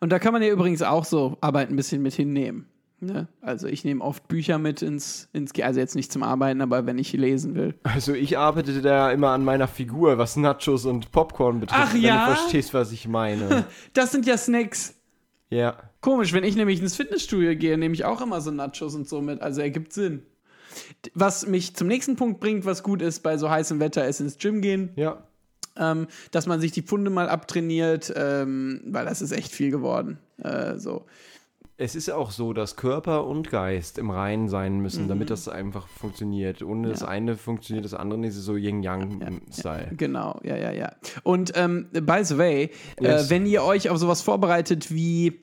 Und 0.00 0.10
da 0.12 0.18
kann 0.18 0.32
man 0.32 0.42
ja 0.42 0.48
übrigens 0.50 0.82
auch 0.82 1.04
so 1.04 1.38
Arbeit 1.40 1.70
ein 1.70 1.76
bisschen 1.76 2.02
mit 2.02 2.12
hinnehmen. 2.14 2.66
Ne? 2.98 3.28
Also 3.42 3.66
ich 3.68 3.84
nehme 3.84 4.02
oft 4.02 4.26
Bücher 4.26 4.56
mit 4.56 4.80
ins, 4.80 5.28
ins, 5.34 5.52
also 5.60 5.78
jetzt 5.80 5.96
nicht 5.96 6.10
zum 6.10 6.22
Arbeiten, 6.22 6.62
aber 6.62 6.86
wenn 6.86 6.98
ich 6.98 7.12
lesen 7.12 7.54
will. 7.54 7.74
Also 7.82 8.14
ich 8.14 8.38
arbeite 8.38 8.80
da 8.80 9.10
immer 9.10 9.30
an 9.30 9.44
meiner 9.44 9.68
Figur, 9.68 10.16
was 10.16 10.36
Nachos 10.36 10.86
und 10.86 11.12
Popcorn 11.12 11.60
betrifft, 11.60 11.80
Ach 11.84 11.94
wenn 11.94 12.00
ja? 12.02 12.26
du 12.26 12.34
verstehst, 12.34 12.72
was 12.72 12.92
ich 12.92 13.06
meine. 13.06 13.64
Das 13.92 14.12
sind 14.12 14.26
ja 14.26 14.38
Snacks. 14.38 14.95
Ja. 15.50 15.76
Komisch, 16.00 16.32
wenn 16.32 16.44
ich 16.44 16.56
nämlich 16.56 16.80
ins 16.80 16.96
Fitnessstudio 16.96 17.56
gehe, 17.56 17.78
nehme 17.78 17.94
ich 17.94 18.04
auch 18.04 18.20
immer 18.20 18.40
so 18.40 18.50
Nachos 18.50 18.94
und 18.94 19.08
so 19.08 19.20
mit. 19.20 19.40
Also 19.40 19.60
ergibt 19.60 19.92
Sinn. 19.92 20.22
Was 21.14 21.46
mich 21.46 21.74
zum 21.74 21.88
nächsten 21.88 22.16
Punkt 22.16 22.40
bringt, 22.40 22.64
was 22.64 22.82
gut 22.82 23.00
ist 23.00 23.22
bei 23.22 23.38
so 23.38 23.48
heißem 23.48 23.80
Wetter, 23.80 24.06
ist 24.06 24.20
ins 24.20 24.38
Gym 24.38 24.60
gehen. 24.60 24.90
Ja. 24.96 25.22
Ähm, 25.78 26.08
dass 26.30 26.46
man 26.46 26.60
sich 26.60 26.72
die 26.72 26.82
Pfunde 26.82 27.10
mal 27.10 27.28
abtrainiert, 27.28 28.12
ähm, 28.16 28.80
weil 28.86 29.04
das 29.04 29.20
ist 29.20 29.32
echt 29.32 29.52
viel 29.52 29.70
geworden. 29.70 30.18
Äh, 30.38 30.78
so. 30.78 31.06
Es 31.78 31.94
ist 31.94 32.10
auch 32.10 32.30
so, 32.30 32.54
dass 32.54 32.76
Körper 32.76 33.26
und 33.26 33.50
Geist 33.50 33.98
im 33.98 34.10
Reinen 34.10 34.48
sein 34.48 34.78
müssen, 34.80 35.08
damit 35.08 35.28
das 35.28 35.46
einfach 35.46 35.86
funktioniert. 35.88 36.62
Ohne 36.62 36.88
das 36.88 37.00
Mhm. 37.00 37.06
Ja. 37.06 37.10
eine 37.12 37.36
funktioniert 37.36 37.84
das 37.84 37.92
andere 37.92 38.18
nicht. 38.18 38.30
Es 38.30 38.36
ist 38.38 38.44
so 38.46 38.56
Yin-Yang-Style. 38.56 39.92
Genau, 39.96 40.40
ja, 40.42 40.56
ja, 40.56 40.70
ja. 40.72 40.92
Und 41.22 41.52
ähm, 41.54 41.88
by 41.92 42.20
the 42.24 42.38
way, 42.38 42.70
Yes. 42.98 43.26
äh, 43.26 43.30
wenn 43.30 43.44
ihr 43.44 43.62
euch 43.62 43.90
auf 43.90 43.98
sowas 43.98 44.22
vorbereitet 44.22 44.90
wie 44.90 45.40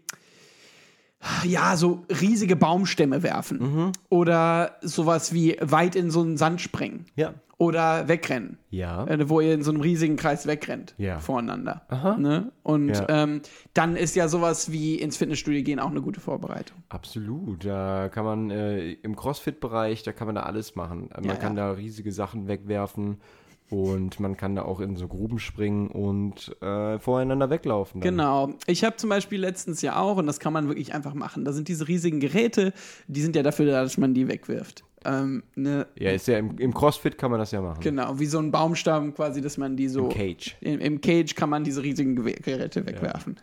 ja, 1.45 1.77
so 1.77 2.03
riesige 2.19 2.55
Baumstämme 2.57 3.23
werfen 3.23 3.59
Mhm. 3.59 3.91
oder 4.09 4.75
sowas 4.81 5.33
wie 5.33 5.55
weit 5.61 5.95
in 5.95 6.11
so 6.11 6.21
einen 6.21 6.35
Sand 6.37 6.59
springen 6.61 7.05
Ja. 7.15 7.33
Oder 7.63 8.07
wegrennen, 8.07 8.57
Ja. 8.69 9.05
äh, 9.07 9.29
wo 9.29 9.39
ihr 9.39 9.53
in 9.53 9.63
so 9.63 9.71
einem 9.71 9.81
riesigen 9.81 10.15
Kreis 10.17 10.45
wegrennt 10.47 10.93
Ja. 10.97 11.19
voreinander. 11.19 11.83
Aha. 11.87 12.17
Ne? 12.17 12.51
Und 12.63 12.89
Ja. 12.89 13.05
ähm, 13.09 13.41
dann 13.73 13.95
ist 13.95 14.15
ja 14.15 14.27
sowas 14.27 14.71
wie 14.71 14.95
ins 14.95 15.17
Fitnessstudio 15.17 15.63
gehen 15.63 15.79
auch 15.79 15.91
eine 15.91 16.01
gute 16.01 16.19
Vorbereitung. 16.19 16.77
Absolut. 16.89 17.63
Da 17.65 18.09
kann 18.09 18.25
man 18.25 18.49
äh, 18.51 18.91
im 18.91 19.15
Crossfit-Bereich, 19.15 20.03
da 20.03 20.11
kann 20.11 20.27
man 20.27 20.35
da 20.35 20.43
alles 20.43 20.75
machen. 20.75 21.09
Man 21.15 21.23
Ja, 21.25 21.35
kann 21.35 21.55
da 21.55 21.71
riesige 21.71 22.11
Sachen 22.11 22.47
wegwerfen 22.47 23.21
und 23.69 24.19
man 24.19 24.37
kann 24.37 24.55
da 24.55 24.63
auch 24.63 24.81
in 24.81 24.95
so 24.97 25.07
Gruben 25.07 25.39
springen 25.39 25.87
und 25.87 26.55
äh, 26.61 26.99
voreinander 26.99 27.49
weglaufen. 27.49 28.01
Dann. 28.01 28.09
Genau. 28.09 28.53
Ich 28.67 28.83
habe 28.83 28.97
zum 28.97 29.09
Beispiel 29.09 29.39
letztens 29.39 29.81
ja 29.81 29.99
auch, 29.99 30.17
und 30.17 30.27
das 30.27 30.39
kann 30.39 30.53
man 30.53 30.67
wirklich 30.67 30.93
einfach 30.93 31.13
machen, 31.13 31.43
da 31.45 31.53
sind 31.53 31.67
diese 31.69 31.87
riesigen 31.87 32.19
Geräte, 32.19 32.73
die 33.07 33.21
sind 33.21 33.35
ja 33.35 33.41
dafür 33.41 33.65
da, 33.65 33.81
dass 33.81 33.97
man 33.97 34.13
die 34.13 34.27
wegwirft. 34.27 34.83
Ähm, 35.05 35.43
ne, 35.55 35.87
Ja, 35.97 36.11
ist 36.11 36.27
ja 36.27 36.37
im, 36.37 36.57
im 36.57 36.73
Crossfit 36.73 37.17
kann 37.17 37.31
man 37.31 37.39
das 37.39 37.51
ja 37.51 37.61
machen. 37.61 37.81
genau, 37.81 38.19
wie 38.19 38.25
so 38.25 38.39
ein 38.39 38.51
Baumstamm 38.51 39.13
quasi, 39.13 39.41
dass 39.41 39.57
man 39.57 39.75
die 39.77 39.87
so. 39.87 40.09
Im 40.09 40.17
Cage. 40.17 40.55
Im, 40.61 40.79
Im 40.79 41.01
Cage 41.01 41.35
kann 41.35 41.49
man 41.49 41.63
diese 41.63 41.83
riesigen 41.83 42.15
Geräte 42.15 42.85
wegwerfen. 42.85 43.37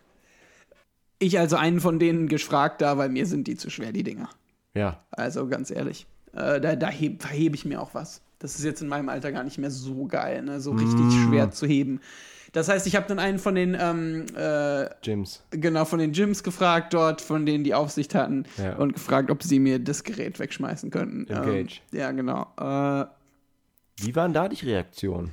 Ich 1.18 1.38
also 1.38 1.56
einen 1.56 1.80
von 1.80 1.98
denen 1.98 2.28
gefragt 2.28 2.80
da, 2.80 2.96
weil 2.96 3.10
mir 3.10 3.26
sind 3.26 3.46
die 3.46 3.56
zu 3.56 3.68
schwer, 3.70 3.92
die 3.92 4.02
Dinger. 4.02 4.30
Ja. 4.74 5.04
Also 5.10 5.46
ganz 5.48 5.70
ehrlich. 5.70 6.06
Äh, 6.32 6.60
da 6.60 6.76
da 6.76 6.88
heb, 6.88 7.20
verhebe 7.22 7.56
ich 7.56 7.64
mir 7.64 7.80
auch 7.80 7.92
was. 7.94 8.22
Das 8.38 8.54
ist 8.54 8.64
jetzt 8.64 8.80
in 8.80 8.88
meinem 8.88 9.10
Alter 9.10 9.32
gar 9.32 9.44
nicht 9.44 9.58
mehr 9.58 9.70
so 9.70 10.06
geil, 10.06 10.42
ne? 10.42 10.60
so 10.60 10.70
richtig 10.70 11.04
Mm. 11.04 11.28
schwer 11.28 11.50
zu 11.50 11.66
heben. 11.66 12.00
Das 12.52 12.68
heißt, 12.68 12.86
ich 12.86 12.96
habe 12.96 13.06
dann 13.06 13.18
einen 13.18 13.38
von 13.38 13.54
den 13.54 13.76
ähm, 13.80 14.26
äh, 14.36 14.88
Gyms. 15.02 15.44
genau 15.50 15.84
von 15.84 15.98
den 16.00 16.12
Gyms 16.12 16.42
gefragt 16.42 16.92
dort, 16.94 17.20
von 17.20 17.46
denen 17.46 17.62
die 17.64 17.74
Aufsicht 17.74 18.14
hatten 18.14 18.44
Ja. 18.58 18.74
und 18.76 18.92
gefragt, 18.94 19.30
ob 19.30 19.42
sie 19.42 19.58
mir 19.60 19.78
das 19.78 20.02
Gerät 20.04 20.38
wegschmeißen 20.38 20.90
könnten. 20.90 21.26
Im 21.28 21.36
Ähm. 21.36 21.42
Ja, 21.92 22.10
genau. 22.10 22.42
Äh, 22.58 23.06
Wie 24.02 24.16
waren 24.16 24.32
da 24.32 24.48
die 24.48 24.64
Reaktionen? 24.66 25.30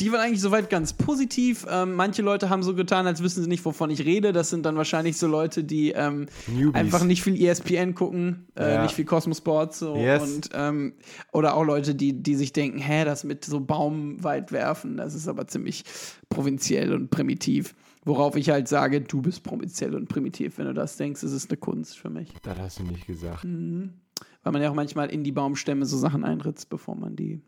Die 0.00 0.12
waren 0.12 0.20
eigentlich 0.20 0.42
soweit 0.42 0.68
ganz 0.68 0.92
positiv. 0.92 1.66
Ähm, 1.70 1.94
manche 1.94 2.20
Leute 2.22 2.50
haben 2.50 2.62
so 2.62 2.74
getan, 2.74 3.06
als 3.06 3.22
wüssten 3.22 3.42
sie 3.42 3.48
nicht, 3.48 3.64
wovon 3.64 3.88
ich 3.90 4.04
rede. 4.04 4.32
Das 4.32 4.50
sind 4.50 4.66
dann 4.66 4.76
wahrscheinlich 4.76 5.16
so 5.16 5.26
Leute, 5.26 5.64
die 5.64 5.92
ähm, 5.92 6.26
einfach 6.74 7.02
nicht 7.04 7.22
viel 7.22 7.40
ESPN 7.42 7.94
gucken, 7.94 8.46
äh, 8.56 8.74
Ja. 8.74 8.82
nicht 8.82 8.94
viel 8.94 9.06
Cosmos 9.06 9.38
Sports 9.38 9.78
so 9.78 9.96
Yes. 9.96 10.22
und 10.22 10.50
ähm, 10.54 10.92
oder 11.32 11.56
auch 11.56 11.64
Leute, 11.64 11.94
die, 11.94 12.22
die 12.22 12.34
sich 12.34 12.52
denken, 12.52 12.78
hä, 12.78 13.04
das 13.06 13.24
mit 13.24 13.44
so 13.44 13.60
Baum 13.60 14.22
weit 14.22 14.52
werfen, 14.52 14.96
das 14.98 15.14
ist 15.14 15.28
aber 15.28 15.46
ziemlich 15.46 15.84
provinziell 16.28 16.92
und 16.92 17.10
primitiv. 17.10 17.74
Worauf 18.04 18.36
ich 18.36 18.50
halt 18.50 18.68
sage, 18.68 19.00
du 19.00 19.20
bist 19.22 19.42
provinziell 19.42 19.94
und 19.94 20.08
primitiv, 20.08 20.58
wenn 20.58 20.66
du 20.66 20.74
das 20.74 20.96
denkst, 20.96 21.22
es 21.22 21.32
ist 21.32 21.50
eine 21.50 21.56
Kunst 21.56 21.98
für 21.98 22.10
mich. 22.10 22.32
Das 22.42 22.58
hast 22.58 22.78
du 22.78 22.84
nicht 22.84 23.06
gesagt. 23.06 23.44
Weil 23.44 24.52
man 24.52 24.62
ja 24.62 24.70
auch 24.70 24.74
manchmal 24.74 25.08
in 25.10 25.24
die 25.24 25.32
Baumstämme 25.32 25.86
so 25.86 25.96
Sachen 25.96 26.22
einritzt, 26.22 26.68
bevor 26.68 26.94
man 26.94 27.16
die. 27.16 27.40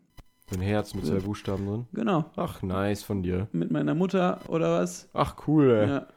Ein 0.51 0.61
Herz 0.61 0.93
mit 0.95 1.05
zwei 1.05 1.19
Buchstaben 1.19 1.65
drin. 1.67 1.85
Genau. 1.93 2.25
Ach, 2.35 2.61
nice 2.63 3.03
von 3.03 3.21
dir. 3.23 3.47
Mit 3.51 3.69
meiner 3.71 3.93
Mutter 3.93 4.39
oder 4.47 4.79
was? 4.79 5.07
Ach, 5.13 5.35
cool, 5.47 5.69
ey. 5.71 5.87
Ja. 5.89 6.07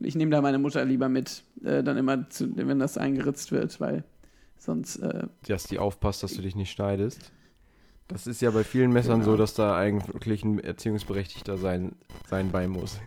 Ich 0.00 0.16
nehme 0.16 0.32
da 0.32 0.40
meine 0.40 0.58
Mutter 0.58 0.84
lieber 0.84 1.08
mit, 1.08 1.44
äh, 1.64 1.82
dann 1.84 1.96
immer, 1.96 2.28
zu, 2.28 2.56
wenn 2.56 2.80
das 2.80 2.98
eingeritzt 2.98 3.52
wird, 3.52 3.80
weil 3.80 4.02
sonst. 4.58 4.96
Äh, 4.96 5.28
Dass 5.46 5.64
die 5.64 5.78
aufpasst, 5.78 6.22
dass 6.24 6.34
du 6.34 6.42
dich 6.42 6.56
nicht 6.56 6.72
schneidest. 6.72 7.30
Das 8.08 8.26
ist 8.26 8.42
ja 8.42 8.50
bei 8.50 8.64
vielen 8.64 8.92
Messern 8.92 9.20
Genau. 9.20 9.32
so, 9.32 9.36
dass 9.36 9.54
da 9.54 9.76
eigentlich 9.76 10.44
ein 10.44 10.58
Erziehungsberechtigter 10.58 11.56
sein, 11.56 11.92
sein 12.28 12.50
bei 12.50 12.66
muss. 12.68 12.98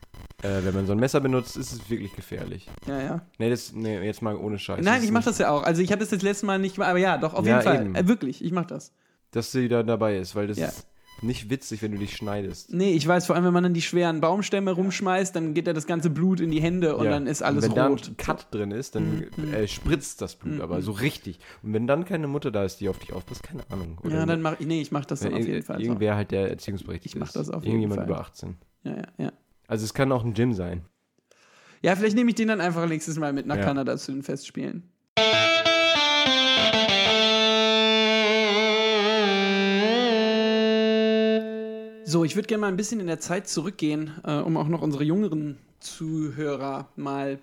Äh, 0.41 0.63
wenn 0.63 0.73
man 0.73 0.85
so 0.87 0.93
ein 0.93 0.99
Messer 0.99 1.19
benutzt, 1.19 1.57
ist 1.57 1.71
es 1.73 1.89
wirklich 1.89 2.13
gefährlich. 2.15 2.67
ja, 2.87 3.01
ja. 3.01 3.21
Nee, 3.37 3.49
das, 3.49 3.73
nee 3.73 3.99
jetzt 4.05 4.21
mal 4.21 4.35
ohne 4.35 4.57
Scheiß. 4.57 4.83
Nein, 4.83 5.03
ich 5.03 5.11
mach 5.11 5.19
nicht- 5.19 5.27
das 5.27 5.37
ja 5.39 5.49
auch. 5.51 5.63
Also 5.63 5.81
ich 5.81 5.91
habe 5.91 5.99
das 5.99 6.09
jetzt 6.11 6.21
letztes 6.23 6.43
Mal 6.47 6.57
nicht 6.57 6.79
aber 6.79 6.97
ja, 6.97 7.17
doch, 7.17 7.33
auf 7.33 7.45
Ja, 7.45 7.59
jeden 7.61 7.93
Fall. 7.93 8.03
Äh, 8.03 8.07
wirklich, 8.07 8.43
ich 8.43 8.51
mach 8.51 8.65
das. 8.65 8.93
Dass 9.31 9.51
sie 9.51 9.67
da 9.67 9.83
dabei 9.83 10.17
ist, 10.17 10.35
weil 10.35 10.47
das 10.47 10.57
Ja. 10.57 10.67
ist 10.67 10.87
nicht 11.23 11.49
witzig, 11.49 11.81
wenn 11.81 11.91
du 11.91 11.97
dich 11.97 12.15
schneidest. 12.15 12.71
Nee, 12.71 12.91
ich 12.93 13.07
weiß, 13.07 13.25
vor 13.25 13.35
allem, 13.35 13.43
wenn 13.45 13.53
man 13.53 13.63
dann 13.63 13.73
die 13.73 13.81
schweren 13.81 14.21
Baumstämme 14.21 14.71
rumschmeißt, 14.71 15.35
dann 15.35 15.53
geht 15.55 15.65
da 15.65 15.73
das 15.73 15.87
ganze 15.87 16.11
Blut 16.11 16.39
in 16.39 16.51
die 16.51 16.61
Hände 16.61 16.95
und 16.95 17.05
Ja. 17.05 17.11
dann 17.11 17.25
ist 17.25 17.41
alles 17.41 17.65
und 17.65 17.75
wenn 17.75 17.87
rot. 17.87 18.03
da 18.05 18.11
ein 18.11 18.17
Cut 18.17 18.53
drin 18.53 18.69
ist, 18.71 18.93
dann 18.95 19.25
Mhm. 19.35 19.53
äh, 19.53 19.67
spritzt 19.67 20.21
das 20.21 20.35
Blut, 20.35 20.61
aber 20.61 20.81
so 20.83 20.91
richtig. 20.91 21.39
Und 21.63 21.73
wenn 21.73 21.87
dann 21.87 22.05
keine 22.05 22.27
Mutter 22.27 22.51
da 22.51 22.63
ist, 22.63 22.79
die 22.81 22.87
auf 22.87 22.99
dich 22.99 23.13
aufpasst, 23.13 23.41
keine 23.43 23.63
Ahnung. 23.71 23.99
ja, 24.07 24.25
dann 24.27 24.41
mach 24.41 24.59
ich, 24.59 24.67
nee, 24.67 24.79
ich 24.79 24.91
mach 24.91 25.05
das 25.05 25.21
dann 25.21 25.31
wenn 25.33 25.41
auf 25.41 25.47
jeden 25.47 25.63
Fall. 25.63 25.81
Irgendwer 25.81 26.15
halt 26.15 26.29
der 26.31 26.49
Erziehungsberechtigte 26.51 27.17
Ich 27.17 27.19
mach 27.19 27.31
das 27.31 27.49
auf 27.49 27.63
jeden 27.63 27.81
Irgendjemand 27.81 28.01
Fall. 28.01 28.09
über 28.09 28.19
18. 28.21 28.55
Ja, 28.83 28.95
ja, 28.95 29.03
ja. 29.17 29.33
Also 29.67 29.85
es 29.85 29.93
kann 29.95 30.11
auch 30.11 30.23
ein 30.23 30.33
Gym 30.35 30.53
sein. 30.53 30.85
Ja, 31.81 31.95
vielleicht 31.95 32.15
nehme 32.15 32.29
ich 32.29 32.35
den 32.35 32.47
dann 32.47 32.61
einfach 32.61 32.87
nächstes 32.87 33.17
Mal 33.17 33.33
mit 33.33 33.47
nach 33.47 33.57
Ja. 33.57 33.63
Kanada 33.63 33.97
zu 33.97 34.11
den 34.11 34.21
Festspielen. 34.23 34.83
So, 42.09 42.23
ich 42.23 42.37
würde 42.37 42.47
gerne 42.47 42.61
mal 42.61 42.67
ein 42.69 42.77
bisschen 42.77 43.01
in 43.01 43.07
der 43.07 43.19
Zeit 43.19 43.49
zurückgehen, 43.49 44.11
äh, 44.23 44.37
um 44.37 44.55
auch 44.55 44.69
noch 44.69 44.81
unsere 44.81 45.03
jüngeren 45.03 45.57
Zuhörer 45.81 46.87
mal 46.95 47.37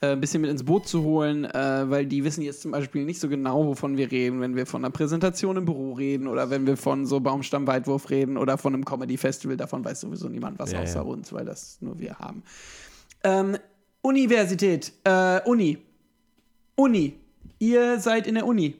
äh, 0.00 0.08
ein 0.08 0.20
bisschen 0.20 0.40
mit 0.40 0.50
ins 0.50 0.64
Boot 0.64 0.88
zu 0.88 1.04
holen, 1.04 1.44
äh, 1.44 1.88
weil 1.88 2.04
die 2.04 2.24
wissen 2.24 2.42
jetzt 2.42 2.62
zum 2.62 2.72
Beispiel 2.72 3.04
nicht 3.04 3.20
so 3.20 3.28
genau, 3.28 3.64
wovon 3.64 3.96
wir 3.96 4.10
reden, 4.10 4.40
wenn 4.40 4.56
wir 4.56 4.66
von 4.66 4.84
einer 4.84 4.90
Präsentation 4.90 5.56
im 5.56 5.66
Büro 5.66 5.92
reden 5.92 6.26
oder 6.26 6.50
wenn 6.50 6.66
wir 6.66 6.76
von 6.76 7.06
so 7.06 7.20
Baumstammweitwurf 7.20 8.10
reden 8.10 8.38
oder 8.38 8.58
von 8.58 8.74
einem 8.74 8.84
Comedy-Festival. 8.84 9.56
Davon 9.56 9.84
weiß 9.84 10.00
sowieso 10.00 10.28
niemand 10.28 10.58
was 10.58 10.72
Ja, 10.72 10.80
außer 10.80 10.96
ja. 10.96 11.02
uns, 11.02 11.32
weil 11.32 11.44
das 11.44 11.78
nur 11.80 12.00
wir 12.00 12.18
haben. 12.18 12.42
Ähm, 13.22 13.56
Universität, 14.02 14.94
äh, 15.04 15.42
Uni. 15.44 15.78
Uni. 16.74 17.14
Ihr 17.60 18.00
seid 18.00 18.26
in 18.26 18.34
der 18.34 18.46
Uni. 18.46 18.74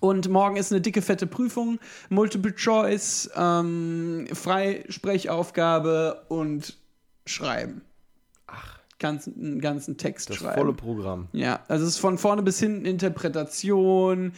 Und 0.00 0.28
morgen 0.30 0.56
ist 0.56 0.72
eine 0.72 0.80
dicke, 0.80 1.02
fette 1.02 1.26
Prüfung, 1.26 1.78
Multiple 2.08 2.54
Choice, 2.54 3.30
ähm, 3.36 4.26
Freisprechaufgabe 4.32 6.22
und 6.28 6.76
Schreiben. 7.26 7.82
Ach, 8.46 8.78
Ganzen, 8.98 9.34
einen 9.40 9.60
ganzen 9.62 9.96
Text 9.96 10.28
das 10.28 10.36
schreiben. 10.36 10.58
volle 10.60 10.72
Programm. 10.74 11.28
Ja, 11.32 11.60
also 11.68 11.84
es 11.84 11.92
ist 11.92 11.98
von 11.98 12.18
vorne 12.18 12.42
bis 12.42 12.58
hinten 12.60 12.84
Interpretation, 12.84 14.32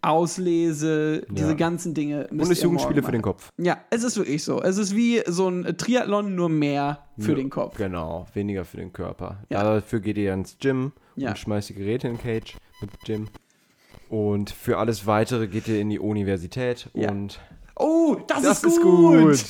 Auslese, 0.00 1.26
diese 1.30 1.56
ganzen 1.56 1.92
Dinge. 1.94 2.26
Bundesjugendspiele 2.30 3.02
für 3.02 3.12
den. 3.12 3.20
Kopf. 3.22 3.50
Ja, 3.58 3.78
es 3.90 4.02
ist 4.02 4.16
wirklich 4.16 4.42
so. 4.44 4.62
Es 4.62 4.78
ist 4.78 4.96
wie 4.96 5.22
so 5.26 5.48
ein 5.48 5.76
Triathlon, 5.76 6.34
nur 6.34 6.48
mehr 6.48 7.00
für 7.18 7.34
den 7.34 7.50
Kopf. 7.50 7.76
Genau, 7.76 8.26
weniger 8.34 8.64
für 8.64 8.78
den 8.78 8.92
Körper. 8.92 9.44
Ja. 9.50 9.62
Dafür 9.62 10.00
geht 10.00 10.16
ihr 10.16 10.32
ins 10.32 10.56
Gym 10.58 10.92
Ja. 11.16 11.30
und 11.30 11.38
schmeißt 11.38 11.68
die 11.70 11.74
Geräte 11.74 12.08
in 12.08 12.14
den 12.16 12.22
Cage 12.22 12.56
mit 12.80 12.90
Gym. 13.04 13.28
Und 14.08 14.50
für 14.50 14.78
alles 14.78 15.06
weitere 15.06 15.46
geht 15.48 15.68
ihr 15.68 15.80
in 15.80 15.90
die 15.90 15.98
Universität 15.98 16.88
Ja. 16.94 17.10
und 17.10 17.40
Oh, 17.76 18.16
das, 18.28 18.42
das 18.42 18.58
ist, 18.64 18.74
ist 18.74 18.82
gut. 18.82 19.18
gut. 19.22 19.44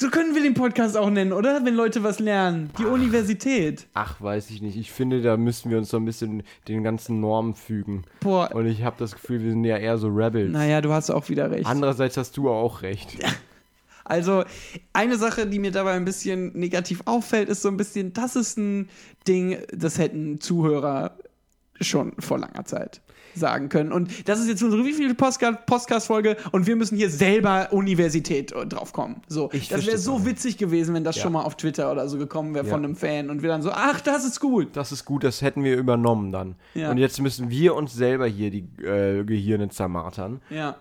So 0.00 0.10
können 0.10 0.34
wir 0.34 0.42
den 0.42 0.54
Podcast 0.54 0.96
auch 0.96 1.10
nennen, 1.10 1.32
oder? 1.32 1.64
Wenn 1.64 1.74
Leute 1.74 2.02
was 2.04 2.18
lernen. 2.20 2.70
Die 2.78 2.84
Universität. 2.84 3.86
Ach, 3.94 4.20
weiß 4.20 4.50
ich 4.50 4.62
nicht. 4.62 4.76
Ich 4.76 4.92
finde, 4.92 5.22
da 5.22 5.36
müssen 5.36 5.70
wir 5.70 5.78
uns 5.78 5.88
so 5.88 5.96
ein 5.96 6.04
bisschen 6.04 6.42
den 6.68 6.84
ganzen 6.84 7.20
Normen 7.20 7.54
fügen. 7.54 8.04
Boah. 8.20 8.50
Und 8.54 8.66
ich 8.66 8.84
habe 8.84 8.96
das 8.98 9.12
Gefühl, 9.12 9.42
wir 9.42 9.50
sind 9.50 9.64
ja 9.64 9.76
eher 9.76 9.98
so 9.98 10.08
Rebels. 10.08 10.52
Naja, 10.52 10.80
du 10.80 10.92
hast 10.92 11.10
auch 11.10 11.28
wieder 11.28 11.50
recht. 11.50 11.66
Andererseits 11.66 12.16
hast 12.16 12.36
du 12.36 12.48
auch 12.50 12.82
recht. 12.82 13.18
Also, 14.04 14.44
eine 14.94 15.18
Sache, 15.18 15.46
die 15.46 15.58
mir 15.58 15.70
dabei 15.70 15.92
ein 15.92 16.06
bisschen 16.06 16.58
negativ 16.58 17.02
auffällt, 17.04 17.50
ist 17.50 17.60
so 17.60 17.68
ein 17.68 17.76
bisschen, 17.76 18.14
das 18.14 18.36
ist 18.36 18.56
ein 18.56 18.88
Ding, 19.26 19.58
das 19.70 19.98
hätten 19.98 20.40
Zuhörer 20.40 21.18
schon 21.78 22.14
vor 22.18 22.38
langer 22.38 22.64
Zeit 22.64 23.02
sagen 23.38 23.68
können. 23.68 23.92
Und 23.92 24.28
das 24.28 24.40
ist 24.40 24.48
jetzt 24.48 24.62
unsere 24.62 24.84
wievielte 24.84 25.14
Podcast-Folge 25.14 26.36
und 26.52 26.66
wir 26.66 26.76
müssen 26.76 26.96
hier 26.96 27.10
selber 27.10 27.68
Universität 27.72 28.52
äh, 28.52 28.66
drauf 28.66 28.92
kommen. 28.92 29.22
So, 29.28 29.50
Ich 29.52 29.68
das 29.68 29.86
wäre 29.86 29.98
so 29.98 30.26
witzig 30.26 30.56
gewesen, 30.58 30.94
wenn 30.94 31.04
das 31.04 31.16
Ja. 31.16 31.22
schon 31.22 31.32
mal 31.32 31.42
auf 31.42 31.56
Twitter 31.56 31.90
oder 31.92 32.08
so 32.08 32.18
gekommen 32.18 32.54
wäre 32.54 32.64
von 32.64 32.82
Ja. 32.82 32.86
einem 32.88 32.96
Fan 32.96 33.30
und 33.30 33.42
wir 33.42 33.48
dann 33.48 33.62
so, 33.62 33.70
ach, 33.72 34.00
das 34.00 34.24
ist 34.24 34.40
gut. 34.40 34.76
Das 34.76 34.92
ist 34.92 35.04
gut, 35.04 35.24
das 35.24 35.42
hätten 35.42 35.64
wir 35.64 35.76
übernommen 35.76 36.32
dann. 36.32 36.56
Ja. 36.74 36.90
Und 36.90 36.98
jetzt 36.98 37.20
müssen 37.20 37.50
wir 37.50 37.74
uns 37.74 37.94
selber 37.94 38.26
hier 38.26 38.50
die 38.50 38.66
äh, 38.82 39.24
Gehirne 39.24 39.68
zermartern. 39.68 40.40
Ja. 40.50 40.76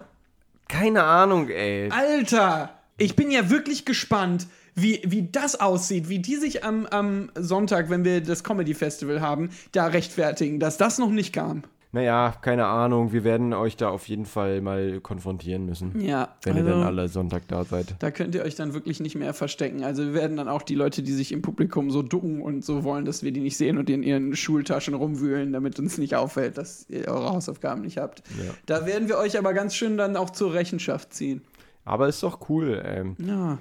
Keine 0.67 1.03
Ahnung, 1.03 1.49
ey. 1.49 1.89
Alter, 1.91 2.71
ich 2.97 3.15
bin 3.15 3.31
ja 3.31 3.49
wirklich 3.49 3.85
gespannt, 3.85 4.47
wie, 4.75 5.01
wie 5.05 5.27
das 5.31 5.59
aussieht, 5.59 6.07
wie 6.09 6.19
die 6.19 6.35
sich 6.35 6.63
am, 6.63 6.85
am 6.85 7.29
Sonntag, 7.35 7.89
wenn 7.89 8.05
wir 8.05 8.21
das 8.21 8.43
Comedy 8.43 8.73
Festival 8.75 9.21
haben, 9.21 9.49
da 9.71 9.87
rechtfertigen, 9.87 10.59
dass 10.59 10.77
das 10.77 10.99
noch 10.99 11.09
nicht 11.09 11.33
kam. 11.33 11.63
Naja, 11.93 12.33
keine 12.41 12.65
Ahnung. 12.65 13.13
Wir 13.13 13.23
werden 13.23 13.53
euch 13.53 13.77
da 13.77 13.89
auf 13.89 14.07
jeden 14.09 14.25
Fall 14.25 14.61
mal 14.61 14.99
konfrontieren 14.99 15.65
müssen. 15.65 15.99
Ja, 16.01 16.35
Wenn 16.43 16.57
ihr 16.57 16.63
also, 16.63 16.69
dann 16.75 16.83
alle 16.83 17.07
Sonntag 17.07 17.47
da 17.47 17.63
seid. 17.63 17.95
da 17.99 18.11
könnt 18.11 18.35
ihr 18.35 18.43
euch 18.43 18.55
dann 18.55 18.73
wirklich 18.73 18.99
nicht 18.99 19.15
mehr 19.15 19.33
verstecken. 19.33 19.83
Also 19.83 20.03
wir 20.03 20.13
werden 20.13 20.35
dann 20.37 20.49
auch 20.49 20.61
die 20.63 20.75
Leute, 20.75 21.01
die 21.01 21.13
sich 21.13 21.31
im 21.31 21.41
Publikum 21.41 21.89
so 21.89 22.01
ducken 22.03 22.41
und 22.41 22.65
so 22.65 22.83
wollen, 22.83 23.05
dass 23.05 23.23
wir 23.23 23.31
die 23.31 23.39
nicht 23.39 23.55
sehen 23.57 23.77
und 23.77 23.89
in 23.89 24.03
ihren 24.03 24.35
Schultaschen 24.35 24.93
rumwühlen, 24.95 25.53
damit 25.53 25.79
uns 25.79 25.97
nicht 25.97 26.15
auffällt, 26.15 26.57
dass 26.57 26.89
ihr 26.89 27.07
eure 27.07 27.29
Hausaufgaben 27.29 27.81
nicht 27.81 27.97
habt. 27.97 28.21
Ja. 28.37 28.53
Da 28.65 28.85
werden 28.85 29.07
wir 29.07 29.17
euch 29.17 29.37
aber 29.39 29.53
ganz 29.53 29.73
schön 29.73 29.97
dann 29.97 30.17
auch 30.17 30.29
zur 30.31 30.53
Rechenschaft 30.53 31.13
ziehen. 31.13 31.41
Aber 31.85 32.09
ist 32.09 32.21
doch 32.21 32.49
cool. 32.49 32.81
Ähm, 32.85 33.15
Ja. 33.19 33.59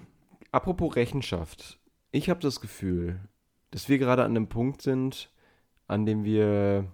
apropos 0.50 0.96
Rechenschaft. 0.96 1.78
Ich 2.10 2.28
habe 2.28 2.40
das 2.40 2.60
Gefühl, 2.60 3.20
dass 3.70 3.88
wir 3.88 3.98
gerade 3.98 4.24
an 4.24 4.34
dem 4.34 4.48
Punkt 4.48 4.82
sind, 4.82 5.30
an 5.86 6.06
dem 6.06 6.24
wir 6.24 6.86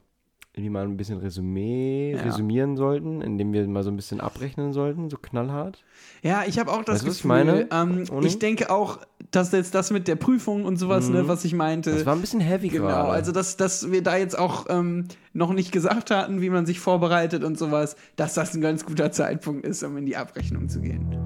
irgendwie 0.54 0.68
mal 0.70 0.84
ein 0.84 0.98
bisschen 0.98 1.18
Resümee 1.18 2.12
Ja. 2.14 2.22
resümieren 2.24 2.76
sollten, 2.76 3.22
indem 3.22 3.54
wir 3.54 3.66
mal 3.66 3.82
so 3.82 3.90
ein 3.90 3.96
bisschen 3.96 4.20
abrechnen 4.20 4.74
sollten, 4.74 5.08
so 5.08 5.16
knallhart. 5.16 5.82
Ja, 6.22 6.42
ich 6.46 6.58
habe 6.58 6.70
auch 6.70 6.84
das 6.84 6.96
Weißt 6.96 7.06
was 7.06 7.16
ich 7.16 7.22
Gefühl, 7.22 7.28
meine, 7.28 7.68
ähm, 7.72 8.04
ich 8.24 8.38
denke 8.38 8.70
auch, 8.70 8.98
dass 9.30 9.50
jetzt 9.52 9.74
das 9.74 9.90
mit 9.90 10.08
der 10.08 10.16
Prüfung 10.16 10.66
und 10.66 10.76
sowas, 10.76 11.08
ne, 11.08 11.26
was 11.26 11.46
ich 11.46 11.54
meinte. 11.54 11.90
Das 11.92 12.04
war 12.04 12.14
ein 12.14 12.20
bisschen 12.20 12.40
heavy 12.40 12.68
Genau, 12.68 12.84
gerade. 12.86 13.08
also 13.08 13.32
dass, 13.32 13.56
dass 13.56 13.90
wir 13.90 14.02
da 14.02 14.18
jetzt 14.18 14.38
auch 14.38 14.66
ähm, 14.68 15.06
noch 15.32 15.54
nicht 15.54 15.72
gesagt 15.72 16.10
hatten, 16.10 16.42
wie 16.42 16.50
man 16.50 16.66
sich 16.66 16.80
vorbereitet 16.80 17.44
und 17.44 17.56
sowas, 17.56 17.96
dass 18.16 18.34
das 18.34 18.54
ein 18.54 18.60
ganz 18.60 18.84
guter 18.84 19.10
Zeitpunkt 19.10 19.64
ist, 19.64 19.82
um 19.82 19.96
in 19.96 20.04
die 20.04 20.18
Abrechnung 20.18 20.68
zu 20.68 20.82
gehen. 20.82 21.16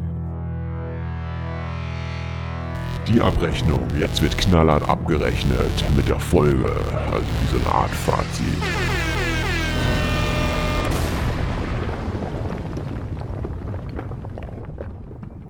Die 3.09 3.21
Abrechnung. 3.21 3.81
Jetzt 3.99 4.21
wird 4.23 4.37
knallhart 4.39 4.89
abgerechnet 4.89 5.85
mit 5.97 6.09
der 6.09 6.19
Folge. 6.21 6.65
Also 7.12 7.27
wie 7.27 7.59
so 7.59 7.65
eine 7.65 7.75
Art 7.75 7.91
Fazit. 7.91 8.45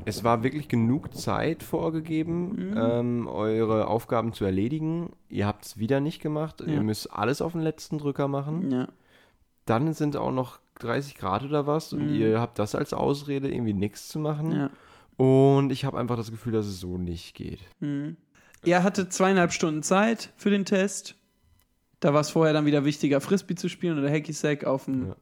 Es 0.07 0.23
war 0.25 0.43
wirklich 0.43 0.69
genug 0.69 1.15
Zeit 1.15 1.63
vorgegeben, 1.63 2.75
ähm, 2.77 3.27
eure 3.27 3.89
Aufgaben 3.89 4.33
zu 4.33 4.45
erledigen. 4.45 5.11
Ihr 5.29 5.47
habt 5.47 5.67
es 5.67 5.79
wieder 5.79 6.01
nicht 6.01 6.23
gemacht. 6.23 6.61
Ja. 6.61 6.69
Ihr 6.75 6.83
müsst 6.83 7.13
alles 7.13 7.43
auf 7.43 7.53
den 7.53 7.61
letzten 7.61 7.99
Drücker 7.99 8.29
machen. 8.29 8.71
Ja. 8.71 8.89
Dann 9.67 9.93
sind 9.95 10.17
auch 10.17 10.31
noch 10.31 10.61
30 10.79 11.17
Grad 11.17 11.43
oder 11.43 11.67
was 11.67 11.93
und 11.93 12.09
ihr 12.15 12.41
habt 12.41 12.59
das 12.59 12.75
als 12.75 12.93
Ausrede, 12.93 13.51
irgendwie 13.53 13.73
nichts 13.75 14.09
zu 14.09 14.19
machen. 14.21 14.53
Ja. 14.53 14.71
Und 15.17 15.71
ich 15.73 15.85
habe 15.85 15.99
einfach 15.99 16.17
das 16.17 16.31
Gefühl, 16.31 16.53
dass 16.53 16.67
es 16.67 16.79
so 16.79 16.99
nicht 16.99 17.35
geht. 17.35 17.61
Er 18.65 18.83
hatte 18.85 19.09
zweieinhalb 19.09 19.53
Stunden 19.53 19.83
Zeit 19.83 20.33
für 20.37 20.51
den 20.51 20.65
Test. 20.65 21.17
Da 22.01 22.13
war 22.15 22.21
es 22.21 22.31
vorher 22.31 22.53
dann 22.53 22.67
wieder 22.67 22.85
wichtiger, 22.85 23.21
Frisbee 23.21 23.55
zu 23.57 23.69
spielen 23.69 23.99
oder 23.99 24.11
Hacky 24.11 24.33
Sack 24.33 24.65
auf 24.65 24.85
dem, 24.85 25.09
Ja. 25.09 25.17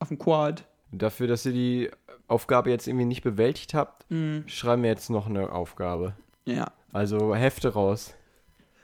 auf 0.00 0.08
dem 0.08 0.18
Quad. 0.18 0.64
Dafür, 0.92 1.26
dass 1.28 1.46
ihr 1.46 1.52
die 1.52 1.90
Aufgabe 2.26 2.70
jetzt 2.70 2.86
irgendwie 2.88 3.04
nicht 3.06 3.22
bewältigt 3.22 3.74
habt, 3.74 4.10
Mhm. 4.10 4.44
schreiben 4.46 4.82
wir 4.82 4.90
jetzt 4.90 5.10
noch 5.10 5.28
eine 5.28 5.52
Aufgabe. 5.52 6.14
Ja. 6.44 6.68
Also 6.92 7.34
Hefte 7.34 7.68
raus. 7.72 8.14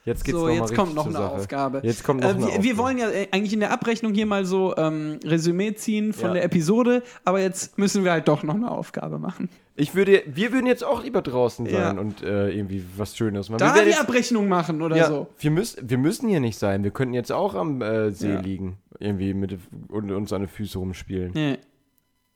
Jetzt 0.04 0.24
geht's 0.24 0.38
So, 0.38 0.46
noch 0.46 0.54
jetzt 0.54 0.72
kommt 0.76 0.94
noch 0.94 1.06
eine 1.06 1.14
Sache. 1.14 1.32
Aufgabe. 1.32 1.80
Jetzt 1.82 2.04
kommt 2.04 2.20
noch 2.20 2.28
Äh, 2.28 2.30
eine 2.30 2.38
wir, 2.38 2.46
Aufgabe. 2.46 2.64
wir 2.64 2.78
wollen 2.78 2.98
ja 2.98 3.10
äh, 3.10 3.26
eigentlich 3.32 3.52
in 3.52 3.58
der 3.58 3.72
Abrechnung 3.72 4.14
hier 4.14 4.26
mal 4.26 4.44
so 4.44 4.76
ähm, 4.76 5.18
Resümee 5.24 5.74
ziehen 5.74 6.12
von 6.12 6.28
Ja. 6.28 6.34
der 6.34 6.44
Episode, 6.44 7.02
aber 7.24 7.40
jetzt 7.40 7.76
müssen 7.76 8.04
wir 8.04 8.12
halt 8.12 8.28
doch 8.28 8.44
noch 8.44 8.54
eine 8.54 8.70
Aufgabe 8.70 9.18
machen. 9.18 9.48
Ich 9.74 9.96
würde, 9.96 10.22
wir 10.26 10.52
würden 10.52 10.66
jetzt 10.66 10.84
auch 10.84 11.02
lieber 11.02 11.22
draußen 11.22 11.66
Ja. 11.66 11.88
sein 11.88 11.98
und 11.98 12.22
äh, 12.22 12.50
irgendwie 12.50 12.84
was 12.96 13.16
Schönes 13.16 13.48
machen. 13.48 13.58
Da 13.58 13.74
wir 13.74 13.82
die 13.82 13.88
jetzt, 13.90 14.00
Abrechnung 14.00 14.46
machen 14.48 14.80
oder 14.80 14.96
ja, 14.96 15.08
so. 15.08 15.26
wir, 15.40 15.50
müssen, 15.50 15.90
wir 15.90 15.98
müssen 15.98 16.28
hier 16.28 16.40
nicht 16.40 16.56
sein. 16.58 16.84
Wir 16.84 16.92
könnten 16.92 17.12
jetzt 17.14 17.32
auch 17.32 17.56
am 17.56 17.82
äh, 17.82 18.12
See 18.12 18.32
Ja. 18.32 18.40
liegen. 18.40 18.78
Irgendwie 19.00 19.34
mit 19.34 19.58
und 19.88 20.10
uns 20.12 20.32
an 20.32 20.42
den 20.42 20.48
Füßen 20.48 20.78
rumspielen. 20.78 21.32
Nee. 21.34 21.58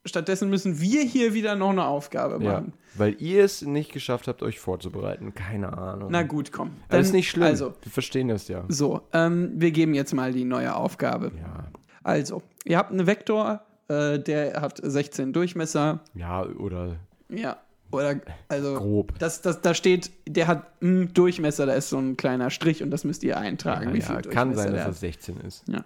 Stattdessen 0.06 0.48
müssen 0.48 0.80
wir 0.80 1.02
hier 1.02 1.34
wieder 1.34 1.56
noch 1.56 1.70
eine 1.70 1.84
Aufgabe 1.84 2.42
Ja. 2.42 2.52
machen. 2.52 2.72
Weil 2.94 3.16
ihr 3.20 3.44
es 3.44 3.62
nicht 3.62 3.92
geschafft 3.92 4.28
habt, 4.28 4.42
euch 4.42 4.58
vorzubereiten. 4.58 5.34
Keine 5.34 5.76
Ahnung. 5.76 6.08
Na 6.10 6.22
gut, 6.22 6.52
komm. 6.52 6.70
das 6.88 7.00
ist 7.02 7.08
Dann- 7.08 7.16
nicht 7.16 7.30
schlimm. 7.30 7.44
Also, 7.44 7.74
wir 7.82 7.92
verstehen 7.92 8.28
das 8.28 8.48
ja. 8.48 8.64
so, 8.68 9.02
ähm, 9.12 9.52
wir 9.56 9.70
geben 9.72 9.92
jetzt 9.94 10.14
mal 10.14 10.32
die 10.32 10.44
neue 10.44 10.74
Aufgabe. 10.74 11.32
Ja. 11.38 11.64
Also, 12.02 12.42
ihr 12.64 12.78
habt 12.78 12.90
einen 12.92 13.06
Vektor, 13.06 13.60
äh, 13.88 14.18
der 14.18 14.60
hat 14.62 14.80
16 14.82 15.32
Durchmesser. 15.34 16.00
Ja, 16.14 16.44
oder 16.46 16.96
Ja. 17.28 17.58
Oder, 17.92 18.20
also, 18.48 18.74
grob. 18.76 19.18
das, 19.18 19.42
das, 19.42 19.60
da 19.62 19.74
steht, 19.74 20.12
der 20.26 20.46
hat 20.46 20.66
einen 20.80 21.12
Durchmesser, 21.12 21.66
da 21.66 21.72
ist 21.74 21.88
so 21.90 21.98
ein 21.98 22.16
kleiner 22.16 22.48
Strich 22.50 22.82
und 22.84 22.90
das 22.92 23.02
müsst 23.04 23.22
ihr 23.24 23.36
eintragen, 23.36 23.88
Ja, 23.88 23.94
wie 23.94 24.00
viel 24.00 24.14
ja, 24.14 24.22
kann 24.22 24.54
sein, 24.54 24.72
dass 24.72 24.88
es 24.88 25.00
16 25.00 25.40
ist. 25.40 25.64
Ja. 25.68 25.84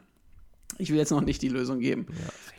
Ich 0.77 0.90
will 0.90 0.98
jetzt 0.98 1.11
noch 1.11 1.20
nicht 1.22 1.40
die 1.40 1.48
Lösung 1.48 1.79
geben. 1.81 2.07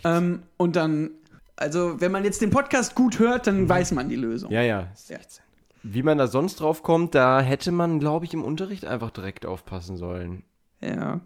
Ja, 0.03 0.17
Ähm, 0.17 0.43
und 0.57 0.75
dann, 0.75 1.11
also, 1.55 2.01
wenn 2.01 2.11
man 2.11 2.23
jetzt 2.23 2.41
den 2.41 2.49
Podcast 2.49 2.95
gut 2.95 3.19
hört, 3.19 3.47
dann 3.47 3.67
weiß 3.67 3.91
man 3.91 4.09
die 4.09 4.15
Lösung. 4.15 4.51
ja, 4.51 4.61
ja, 4.61 4.91
16. 4.95 5.43
Wie 5.83 6.03
man 6.03 6.17
da 6.17 6.27
sonst 6.27 6.59
drauf 6.59 6.81
kommt, 6.81 7.13
da 7.13 7.41
hätte 7.41 7.71
man, 7.71 7.99
glaube 7.99 8.25
ich, 8.25 8.33
im 8.33 8.43
Unterricht 8.43 8.85
einfach 8.85 9.11
direkt 9.11 9.45
aufpassen 9.45 9.97
sollen. 9.97 10.43
Ja. 10.81 11.21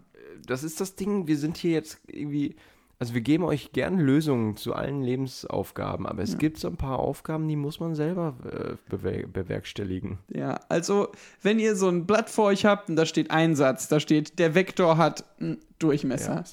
das 0.46 0.62
ist 0.62 0.80
das 0.80 0.96
Ding, 0.96 1.26
wir 1.26 1.36
sind 1.36 1.56
hier 1.56 1.72
jetzt 1.72 2.00
irgendwie, 2.06 2.56
also 2.98 3.14
wir 3.14 3.20
geben 3.22 3.44
euch 3.44 3.72
gerne 3.72 4.02
Lösungen 4.02 4.56
zu 4.56 4.74
allen 4.74 5.02
Lebensaufgaben, 5.02 6.06
aber 6.06 6.22
es 6.22 6.38
gibt 6.38 6.58
so 6.58 6.68
ein 6.68 6.76
paar 6.76 6.98
Aufgaben, 6.98 7.48
die 7.48 7.56
muss 7.56 7.80
man 7.80 7.94
selber 7.94 8.36
äh, 8.44 8.74
bewer 8.88 9.26
bewerkstelligen. 9.26 10.18
Ja, 10.28 10.60
also 10.68 11.08
wenn 11.42 11.58
ihr 11.58 11.74
so 11.74 11.88
ein 11.88 12.06
Blatt 12.06 12.30
vor 12.30 12.46
euch 12.46 12.64
habt 12.64 12.88
und 12.88 12.96
da 12.96 13.06
steht 13.06 13.30
ein 13.30 13.56
Satz, 13.56 13.88
da 13.88 13.98
steht, 13.98 14.38
der 14.38 14.54
Vektor 14.54 14.96
hat 14.98 15.24
einen 15.40 15.58
Durchmesser, 15.78 16.44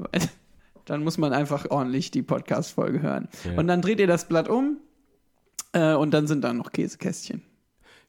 16. 0.00 0.30
dann 0.84 1.04
muss 1.04 1.18
man 1.18 1.32
einfach 1.32 1.70
ordentlich 1.70 2.10
die 2.10 2.22
Podcast-Folge 2.22 3.02
hören. 3.02 3.28
Ja. 3.44 3.58
Und 3.58 3.66
dann 3.68 3.80
dreht 3.82 4.00
ihr 4.00 4.06
das 4.06 4.26
Blatt 4.28 4.48
um 4.48 4.78
Äh, 5.72 5.94
und 5.94 6.12
dann 6.12 6.26
sind 6.28 6.42
da 6.44 6.52
noch 6.52 6.70
Käsekästchen. 6.70 7.42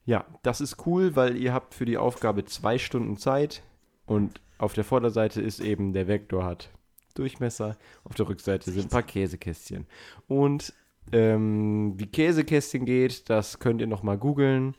Ja, 0.06 0.26
das 0.44 0.62
ist 0.62 0.86
cool, 0.86 1.16
weil 1.16 1.36
ihr 1.36 1.52
habt 1.52 1.74
für 1.74 1.86
die 1.86 1.98
Aufgabe 1.98 2.46
zwei 2.46 2.78
Stunden 2.78 3.18
Zeit 3.18 3.64
und 4.06 4.40
auf 4.60 4.74
der 4.74 4.84
Vorderseite 4.84 5.42
ist 5.42 5.60
eben 5.60 5.92
der 5.94 6.08
Vektor 6.08 6.46
hat 6.46 6.70
Durchmesser, 7.16 7.76
auf 8.04 8.14
der 8.14 8.28
Rückseite 8.30 8.70
sind 8.72 8.86
ein 8.86 8.90
paar 8.90 9.02
Käsekästchen. 9.04 9.88
Und 10.28 10.74
ähm, 11.12 11.94
wie 11.98 12.06
Käsekästchen 12.06 12.86
geht, 12.86 13.30
das 13.30 13.58
könnt 13.60 13.82
ihr 13.82 13.88
nochmal 13.88 14.18
googeln. 14.18 14.76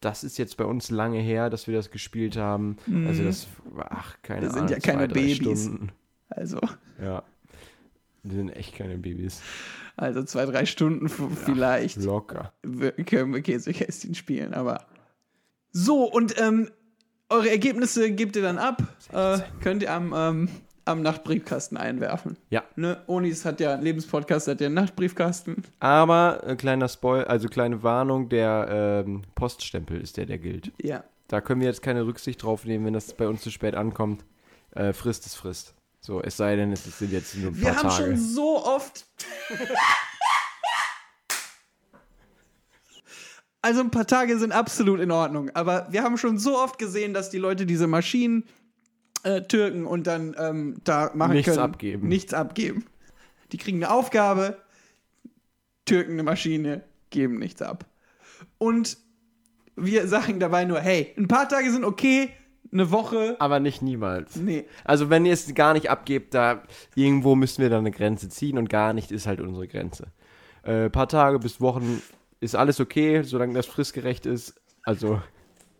Das 0.00 0.22
ist 0.24 0.36
jetzt 0.36 0.56
bei 0.58 0.64
uns 0.64 0.90
lange 0.90 1.20
her, 1.20 1.48
dass 1.48 1.66
wir 1.68 1.74
das 1.74 1.90
gespielt 1.90 2.36
haben. 2.36 2.76
Also 3.06 3.24
das, 3.24 3.46
ach, 3.78 4.16
keine 4.22 4.48
sind 4.50 4.58
Ahnung, 4.58 4.68
ja 4.70 4.78
keine 4.78 5.08
zwei, 5.08 5.14
Babys. 5.14 5.36
Stunden. 5.36 5.92
Also, 6.28 6.60
Ja, 7.00 7.22
wir 8.30 8.36
sind 8.36 8.50
echt 8.50 8.74
keine 8.74 8.98
Babys. 8.98 9.40
also 9.96 10.22
zwei, 10.24 10.44
drei 10.46 10.66
Stunden 10.66 11.08
vielleicht 11.08 12.02
Locker. 12.02 12.52
können 13.06 13.34
wir 13.34 13.42
Käsekästchen 13.42 14.14
spielen, 14.14 14.54
aber. 14.54 14.86
So, 15.72 16.04
und 16.04 16.40
ähm, 16.40 16.70
eure 17.28 17.50
Ergebnisse 17.50 18.10
gebt 18.12 18.36
ihr 18.36 18.42
dann 18.42 18.58
ab. 18.58 18.82
Äh, 19.12 19.38
könnt 19.62 19.82
ihr 19.82 19.92
am, 19.92 20.14
ähm, 20.16 20.48
am 20.84 21.02
Nachtbriefkasten 21.02 21.76
einwerfen. 21.76 22.36
Ja, 22.50 22.62
Ne? 22.76 23.02
Onis 23.06 23.44
hat 23.44 23.60
ja, 23.60 23.74
Lebenspodcast 23.74 24.48
hat 24.48 24.60
ja 24.60 24.66
einen 24.66 24.74
Nachtbriefkasten. 24.76 25.64
aber 25.80 26.42
äh, 26.46 26.56
kleiner 26.56 26.88
Spoil, 26.88 27.24
also 27.24 27.48
kleine 27.48 27.82
Warnung, 27.82 28.28
der 28.28 29.04
ähm, 29.06 29.22
Poststempel 29.34 30.00
ist 30.00 30.16
der, 30.16 30.26
der 30.26 30.38
gilt. 30.38 30.72
Ja. 30.80 31.04
Da 31.28 31.40
können 31.40 31.60
wir 31.60 31.66
jetzt 31.68 31.82
keine 31.82 32.06
Rücksicht 32.06 32.42
drauf 32.42 32.64
nehmen, 32.64 32.86
wenn 32.86 32.94
das 32.94 33.12
bei 33.14 33.26
uns 33.26 33.42
zu 33.42 33.50
spät 33.50 33.74
ankommt. 33.74 34.24
Äh, 34.70 34.92
frisst 34.92 35.26
es 35.26 35.34
frisst. 35.34 35.74
So, 36.06 36.22
es 36.22 36.36
sei 36.36 36.54
denn, 36.54 36.70
es 36.70 36.84
sind 36.84 37.10
jetzt 37.10 37.34
nur 37.34 37.50
ein 37.50 37.56
Wir 37.56 37.64
paar 37.72 37.76
haben 37.82 37.88
Tage. 37.88 38.04
schon 38.04 38.16
so 38.16 38.64
oft. 38.64 39.06
Also 43.60 43.80
ein 43.80 43.90
paar 43.90 44.06
Tage 44.06 44.38
sind 44.38 44.52
absolut 44.52 45.00
in 45.00 45.10
Ordnung, 45.10 45.50
aber 45.54 45.88
wir 45.90 46.04
haben 46.04 46.16
schon 46.16 46.38
so 46.38 46.56
oft 46.56 46.78
gesehen, 46.78 47.12
dass 47.12 47.30
die 47.30 47.38
Leute 47.38 47.66
diese 47.66 47.88
Maschinen 47.88 48.44
äh, 49.24 49.42
türken 49.42 49.84
und 49.84 50.06
dann 50.06 50.36
ähm, 50.38 50.76
da 50.84 51.10
machen 51.14 51.32
Nichts 51.32 51.50
können. 51.50 51.64
abgeben. 51.64 52.06
Nichts 52.06 52.32
abgeben. 52.32 52.86
Die 53.50 53.56
kriegen 53.56 53.78
eine 53.82 53.92
Aufgabe, 53.92 54.58
türken 55.86 56.12
eine 56.12 56.22
Maschine, 56.22 56.84
geben 57.10 57.40
nichts 57.40 57.62
ab. 57.62 57.84
Und 58.58 58.96
wir 59.74 60.06
sagen 60.06 60.38
dabei 60.38 60.66
nur, 60.66 60.78
hey, 60.78 61.12
ein 61.18 61.26
paar 61.26 61.48
Tage 61.48 61.72
sind 61.72 61.84
okay, 61.84 62.30
eine 62.72 62.90
Woche, 62.90 63.36
Aber 63.38 63.60
nicht 63.60 63.82
niemals. 63.82 64.36
nee. 64.36 64.66
Also 64.84 65.10
wenn 65.10 65.24
ihr 65.26 65.32
es 65.32 65.54
gar 65.54 65.72
nicht 65.74 65.90
abgebt, 65.90 66.34
da 66.34 66.62
irgendwo 66.94 67.34
müssen 67.34 67.62
wir 67.62 67.70
dann 67.70 67.80
eine 67.80 67.90
Grenze 67.90 68.28
ziehen 68.28 68.58
und 68.58 68.68
gar 68.68 68.92
nicht 68.92 69.10
ist 69.12 69.26
halt 69.26 69.40
unsere 69.40 69.68
Grenze. 69.68 70.08
Äh, 70.62 70.90
paar 70.90 71.08
Tage 71.08 71.38
bis 71.38 71.60
Wochen 71.60 72.02
ist 72.40 72.54
alles 72.56 72.80
okay, 72.80 73.22
solange 73.22 73.54
das 73.54 73.66
fristgerecht 73.66 74.26
ist. 74.26 74.54
Also 74.82 75.20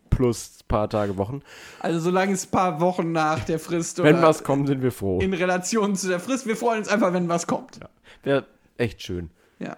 plus 0.09 0.59
paar 0.67 0.89
Tage 0.89 1.17
Wochen. 1.17 1.41
Also 1.79 1.99
solange 1.99 2.33
es 2.33 2.45
ein 2.47 2.51
paar 2.51 2.79
Wochen 2.81 3.11
nach 3.11 3.43
der 3.43 3.59
Frist 3.59 4.01
Wenn 4.01 4.21
was 4.21 4.43
kommt, 4.43 4.67
sind 4.67 4.81
wir 4.81 4.91
froh. 4.91 5.19
in 5.19 5.33
Relation 5.33 5.95
zu 5.95 6.07
der 6.07 6.19
Frist. 6.19 6.47
Wir 6.47 6.55
freuen 6.57 6.79
uns 6.79 6.87
einfach, 6.87 7.13
wenn 7.13 7.27
was 7.29 7.45
kommt. 7.47 7.79
Wäre 8.23 8.45
echt 8.77 9.01
schön. 9.03 9.29
Ja. 9.59 9.77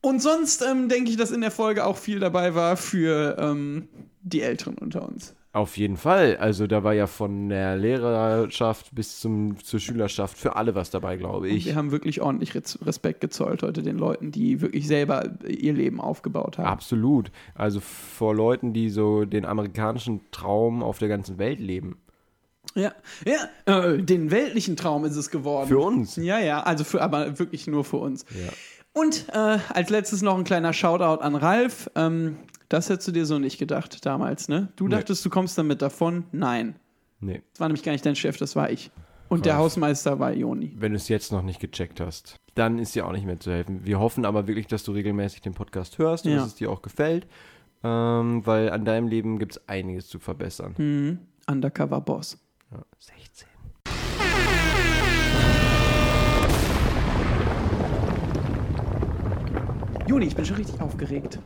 Und 0.00 0.20
sonst 0.20 0.62
ähm, 0.62 0.88
denke 0.88 1.10
ich, 1.10 1.16
dass 1.16 1.30
in 1.30 1.40
der 1.40 1.50
Folge 1.50 1.84
auch 1.84 1.96
viel 1.96 2.20
dabei 2.20 2.54
war 2.54 2.76
für 2.76 3.36
ähm, 3.38 3.88
die 4.24 4.42
Älteren 4.42 4.76
unter 4.78 5.06
uns. 5.06 5.34
Auf 5.52 5.76
jeden 5.76 5.96
Fall. 5.96 6.36
Also 6.38 6.66
da 6.66 6.82
war 6.82 6.94
ja 6.94 7.06
von 7.06 7.48
der 7.48 7.76
Lehrerschaft 7.76 8.92
bis 8.92 9.20
zum, 9.20 9.62
zur 9.62 9.78
Schülerschaft 9.78 10.36
für 10.36 10.56
alle 10.56 10.74
was 10.74 10.90
dabei, 10.90 11.16
glaube 11.16 11.48
ich. 11.48 11.66
Wir 11.66 11.76
haben 11.76 11.92
wirklich 11.92 12.20
ordentlich 12.20 12.56
Res- 12.56 12.84
Respekt 12.84 13.20
gezollt 13.20 13.62
heute 13.62 13.82
den 13.84 13.96
Leuten, 13.96 14.32
die 14.32 14.60
wirklich 14.60 14.88
selber 14.88 15.30
ihr 15.46 15.72
Leben 15.72 16.00
aufgebaut 16.00 16.58
haben. 16.58 16.66
Absolut. 16.66 17.30
Also 17.54 17.78
vor 17.78 18.34
Leuten, 18.34 18.72
die 18.72 18.90
so 18.90 19.24
den 19.26 19.44
amerikanischen 19.44 20.22
Traum 20.32 20.82
auf 20.82 20.98
der 20.98 21.06
ganzen 21.08 21.38
Welt 21.38 21.60
leben. 21.60 21.98
Ja, 22.74 22.92
ja 23.24 23.84
äh, 23.84 24.02
den 24.02 24.32
weltlichen 24.32 24.74
Traum 24.74 25.04
ist 25.04 25.14
es 25.14 25.30
geworden. 25.30 25.68
Für 25.68 25.78
uns. 25.78 26.16
Ja, 26.16 26.40
ja, 26.40 26.64
also 26.64 26.82
für, 26.82 27.00
aber 27.00 27.38
wirklich 27.38 27.68
nur 27.68 27.84
für 27.84 27.98
uns. 27.98 28.24
Ja. 28.30 28.52
Und 28.92 29.26
äh, 29.32 29.58
als 29.72 29.90
letztes 29.90 30.22
noch 30.22 30.36
ein 30.36 30.42
kleiner 30.42 30.72
Shoutout 30.72 31.22
an 31.22 31.36
Ralf. 31.36 31.88
Ähm, 31.94 32.38
das 32.74 32.90
hättest 32.90 33.06
du 33.08 33.12
dir 33.12 33.24
so 33.24 33.38
nicht 33.38 33.58
gedacht 33.58 34.04
damals, 34.04 34.48
ne? 34.48 34.68
Du 34.76 34.88
Nee. 34.88 34.96
dachtest, 34.96 35.24
du 35.24 35.30
kommst 35.30 35.56
damit 35.56 35.80
davon? 35.80 36.24
Nein. 36.32 36.74
Nee. 37.20 37.40
Das 37.52 37.60
war 37.60 37.68
nämlich 37.68 37.84
gar 37.84 37.92
nicht 37.92 38.04
dein 38.04 38.16
Chef, 38.16 38.36
das 38.36 38.56
war 38.56 38.70
ich. 38.70 38.90
Und 39.28 39.46
der 39.46 39.54
Ralf. 39.54 39.64
Hausmeister 39.66 40.18
war 40.18 40.32
Joni. 40.32 40.72
Wenn 40.76 40.92
du 40.92 40.96
es 40.96 41.08
jetzt 41.08 41.30
noch 41.32 41.42
nicht 41.42 41.60
gecheckt 41.60 42.00
hast, 42.00 42.36
dann 42.56 42.78
ist 42.78 42.94
dir 42.94 43.06
auch 43.06 43.12
nicht 43.12 43.24
mehr 43.26 43.38
zu 43.40 43.50
helfen. 43.52 43.84
Wir 43.84 43.98
hoffen 44.00 44.24
aber 44.24 44.46
wirklich, 44.48 44.66
dass 44.66 44.82
du 44.82 44.92
regelmäßig 44.92 45.40
den 45.40 45.54
Podcast 45.54 45.98
hörst 45.98 46.26
und 46.26 46.32
Ja. 46.32 46.38
dass 46.38 46.48
es 46.48 46.54
dir 46.56 46.70
auch 46.70 46.82
gefällt. 46.82 47.26
Ähm, 47.84 48.44
weil 48.46 48.70
an 48.70 48.84
deinem 48.84 49.06
Leben 49.08 49.38
gibt 49.38 49.52
es 49.52 49.68
einiges 49.68 50.08
zu 50.08 50.18
verbessern. 50.18 50.74
Mhm. 50.78 51.18
Undercover 51.48 52.00
Boss. 52.00 52.38
Ja, 52.72 52.82
16. 52.98 53.46
Juni, 60.06 60.26
ich 60.26 60.36
bin 60.36 60.44
schon 60.44 60.56
richtig 60.56 60.80
aufgeregt. 60.80 61.38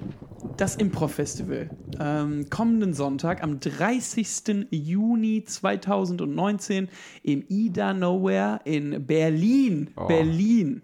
Das 0.59 0.75
Improv-Festival. 0.75 1.71
Ähm, 2.01 2.51
kommenden 2.51 2.93
Sonntag, 2.93 3.45
am 3.45 3.61
30. 3.61 4.67
Juni 4.71 5.45
2019 5.45 6.89
im 7.23 7.45
Ida 7.49 7.95
Nowhere 7.95 8.59
in 8.65 9.07
Berlin. 9.07 9.91
Oh. 9.97 10.07
Berlin. 10.09 10.83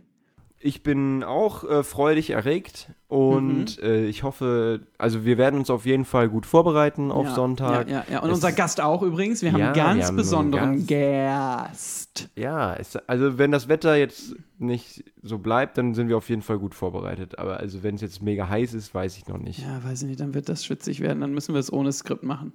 Ich 0.61 0.85
bin 0.85 1.25
auch 1.25 1.65
äh, 1.65 1.83
freudig 1.83 2.31
erregt 2.31 2.93
und 3.09 3.83
Mhm. 3.83 3.85
äh, 3.85 4.07
ich 4.07 4.23
hoffe, 4.23 4.87
also 4.97 5.25
wir 5.25 5.39
werden 5.39 5.59
uns 5.59 5.69
auf 5.71 5.85
jeden 5.87 6.05
Fall 6.05 6.29
gut 6.29 6.47
vorbereiten 6.47 7.11
auf 7.11 7.27
ja, 7.27 7.35
Sonntag. 7.35 7.89
Ja, 7.91 7.97
ja, 7.97 8.05
ja. 8.13 8.19
Und 8.21 8.31
Es 8.31 8.37
unser 8.37 8.53
Gast 8.53 8.81
auch 8.81 9.03
übrigens. 9.03 9.43
Wir 9.43 9.53
haben 9.53 9.59
Ja, 9.61 9.67
einen 9.67 9.75
wir 9.77 9.83
ganz 9.83 10.07
haben 10.07 10.17
besonderen 10.17 10.87
Gast. 10.87 12.04
Ja, 12.37 12.75
es, 12.77 12.95
also 12.97 13.39
wenn 13.39 13.51
das 13.51 13.69
Wetter 13.69 13.97
jetzt 13.97 14.37
nicht 14.59 15.05
so 15.23 15.39
bleibt, 15.39 15.77
dann 15.79 15.95
sind 15.95 16.09
wir 16.09 16.17
auf 16.17 16.29
jeden 16.29 16.43
Fall 16.43 16.59
gut 16.59 16.75
vorbereitet. 16.75 17.39
Aber 17.39 17.59
also 17.59 17.83
wenn 17.83 17.97
es 17.97 18.01
jetzt 18.03 18.23
mega 18.23 18.49
heiß 18.49 18.73
ist, 18.75 18.95
weiß 18.95 19.17
ich 19.19 19.27
noch 19.27 19.39
nicht. 19.39 19.59
Ja, 19.61 19.79
Ja, 19.79 19.85
weiß 19.85 20.03
ich 20.03 20.09
nicht, 20.09 20.21
dann 20.21 20.33
wird 20.33 20.49
das 20.49 20.65
schwitzig 20.65 21.01
werden. 21.01 21.21
Dann 21.21 21.35
müssen 21.35 21.55
wir 21.55 21.59
es 21.59 21.73
ohne 21.73 21.93
Skript 21.93 22.23
machen. 22.23 22.53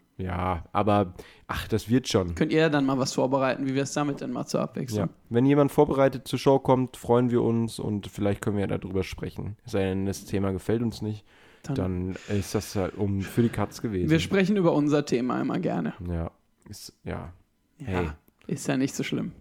aber 0.72 1.14
ach, 1.48 1.68
das 1.68 1.90
wird 1.90 2.08
schon. 2.08 2.36
Könnt 2.36 2.54
ihr 2.54 2.70
dann 2.70 2.86
mal 2.86 2.98
was 3.00 3.14
vorbereiten, 3.14 3.66
wie 3.68 3.76
wir 3.76 3.84
es 3.84 3.94
damit 3.94 4.22
denn 4.22 4.32
mal 4.32 4.46
zur 4.46 4.62
Abwechslung? 4.62 5.08
Ja. 5.08 5.14
Wenn 5.30 5.46
jemand 5.46 5.72
vorbereitet 5.72 6.28
zur 6.28 6.40
Show 6.40 6.60
kommt, 6.60 6.96
freuen 6.96 7.30
wir 7.32 7.42
uns 7.42 7.80
und 7.80 8.08
vielleicht 8.08 8.42
können 8.42 8.56
wir 8.58 8.68
ja 8.68 8.78
darüber 8.78 9.04
sprechen. 9.04 9.58
Es 9.66 9.74
sei 9.74 9.84
denn, 9.84 10.06
das 10.06 10.24
Thema 10.26 10.52
gefällt 10.52 10.82
uns 10.82 11.02
nicht, 11.02 11.26
Dann- 11.64 11.76
dann 11.76 12.16
ist 12.30 12.56
das 12.56 12.76
halt 12.78 12.96
um 12.96 13.22
für 13.22 13.42
die 13.42 13.50
Katz 13.50 13.82
gewesen. 13.82 14.10
Wir 14.10 14.20
sprechen 14.20 14.56
über 14.56 14.72
unser 14.74 15.06
Thema 15.06 15.42
immer 15.42 15.60
gerne. 15.60 15.94
ja, 16.10 16.32
ist, 16.70 16.94
ja. 17.04 17.34
Ja, 17.80 17.86
Hey. 17.86 18.10
ist 18.48 18.68
ja 18.68 18.78
nicht 18.78 18.96
so 18.96 19.04
schlimm. 19.04 19.34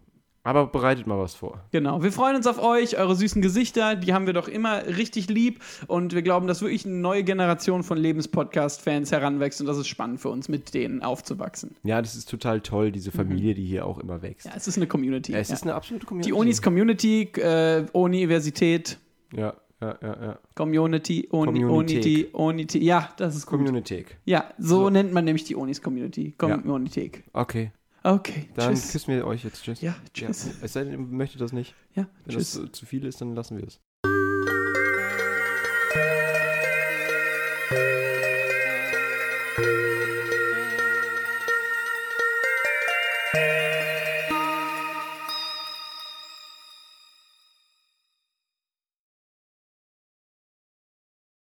Aber 0.44 0.66
bereitet 0.68 1.06
mal 1.06 1.18
was 1.18 1.34
vor. 1.34 1.62
Genau. 1.72 2.02
Wir 2.02 2.12
freuen 2.12 2.36
uns 2.36 2.46
auf 2.46 2.62
euch, 2.62 2.96
eure 2.98 3.14
süßen 3.14 3.42
Gesichter, 3.42 3.96
die 3.96 4.14
haben 4.14 4.26
wir 4.26 4.32
doch 4.32 4.48
immer 4.48 4.86
richtig 4.86 5.28
lieb 5.28 5.60
und 5.88 6.14
wir 6.14 6.22
glauben, 6.22 6.46
dass 6.46 6.62
wirklich 6.62 6.86
eine 6.86 6.94
neue 6.94 7.22
Generation 7.24 7.82
von 7.82 7.98
Lebenspodcast-Fans 7.98 9.12
heranwächst 9.12 9.60
und 9.60 9.66
das 9.66 9.76
ist 9.78 9.88
spannend 9.88 10.20
für 10.20 10.30
uns, 10.30 10.48
mit 10.48 10.72
denen 10.74 11.02
aufzuwachsen. 11.02 11.76
Ja, 11.82 12.00
das 12.00 12.14
ist 12.14 12.30
total 12.30 12.60
toll, 12.60 12.92
diese 12.92 13.10
Familie, 13.10 13.54
die 13.54 13.64
hier 13.66 13.84
auch 13.86 13.98
immer 13.98 14.22
wächst. 14.22 14.46
Mhm. 14.46 14.52
Ja, 14.52 14.56
es 14.56 14.68
ist 14.68 14.76
eine 14.76 14.86
Community. 14.86 15.34
es 15.34 15.48
ja. 15.48 15.54
ist 15.54 15.64
eine 15.64 15.74
absolute 15.74 16.06
Community. 16.06 16.30
die 16.30 16.34
Unis 16.34 16.62
Community, 16.62 17.22
äh, 17.36 17.84
Universität, 17.92 18.98
Ja, 19.36 19.54
ja, 19.80 19.96
ja, 20.02 20.16
ja. 20.22 20.38
Community, 20.54 21.28
Uni. 21.30 21.64
Unity, 21.64 22.28
Unity. 22.32 22.78
Ja, 22.82 23.10
das 23.16 23.36
ist 23.36 23.46
gut. 23.46 23.58
Communität. 23.58 24.06
Ja, 24.24 24.50
so, 24.58 24.84
So. 24.84 24.90
nennt 24.90 25.12
man 25.12 25.24
nämlich 25.24 25.44
die 25.44 25.54
Unis 25.54 25.80
Community. 25.82 26.34
Community. 26.36 27.12
Okay, 27.32 27.70
Okay, 28.08 28.48
dann 28.54 28.74
tschüss. 28.74 28.92
küssen 28.92 29.14
wir 29.14 29.26
euch 29.26 29.44
jetzt. 29.44 29.62
Tschüss. 29.62 29.82
Ja, 29.82 29.94
tschüss. 30.14 30.48
Es 30.62 30.72
sei 30.72 30.84
denn, 30.84 30.92
ihr 30.92 30.98
möchtet 30.98 31.42
das 31.42 31.52
nicht. 31.52 31.74
Ja, 31.94 32.08
Wenn 32.24 32.36
tschüss. 32.36 32.54
das 32.54 32.72
zu 32.72 32.86
viel 32.86 33.04
ist, 33.04 33.20
dann 33.20 33.34
lassen 33.34 33.58
wir 33.58 33.66
es. 33.66 33.80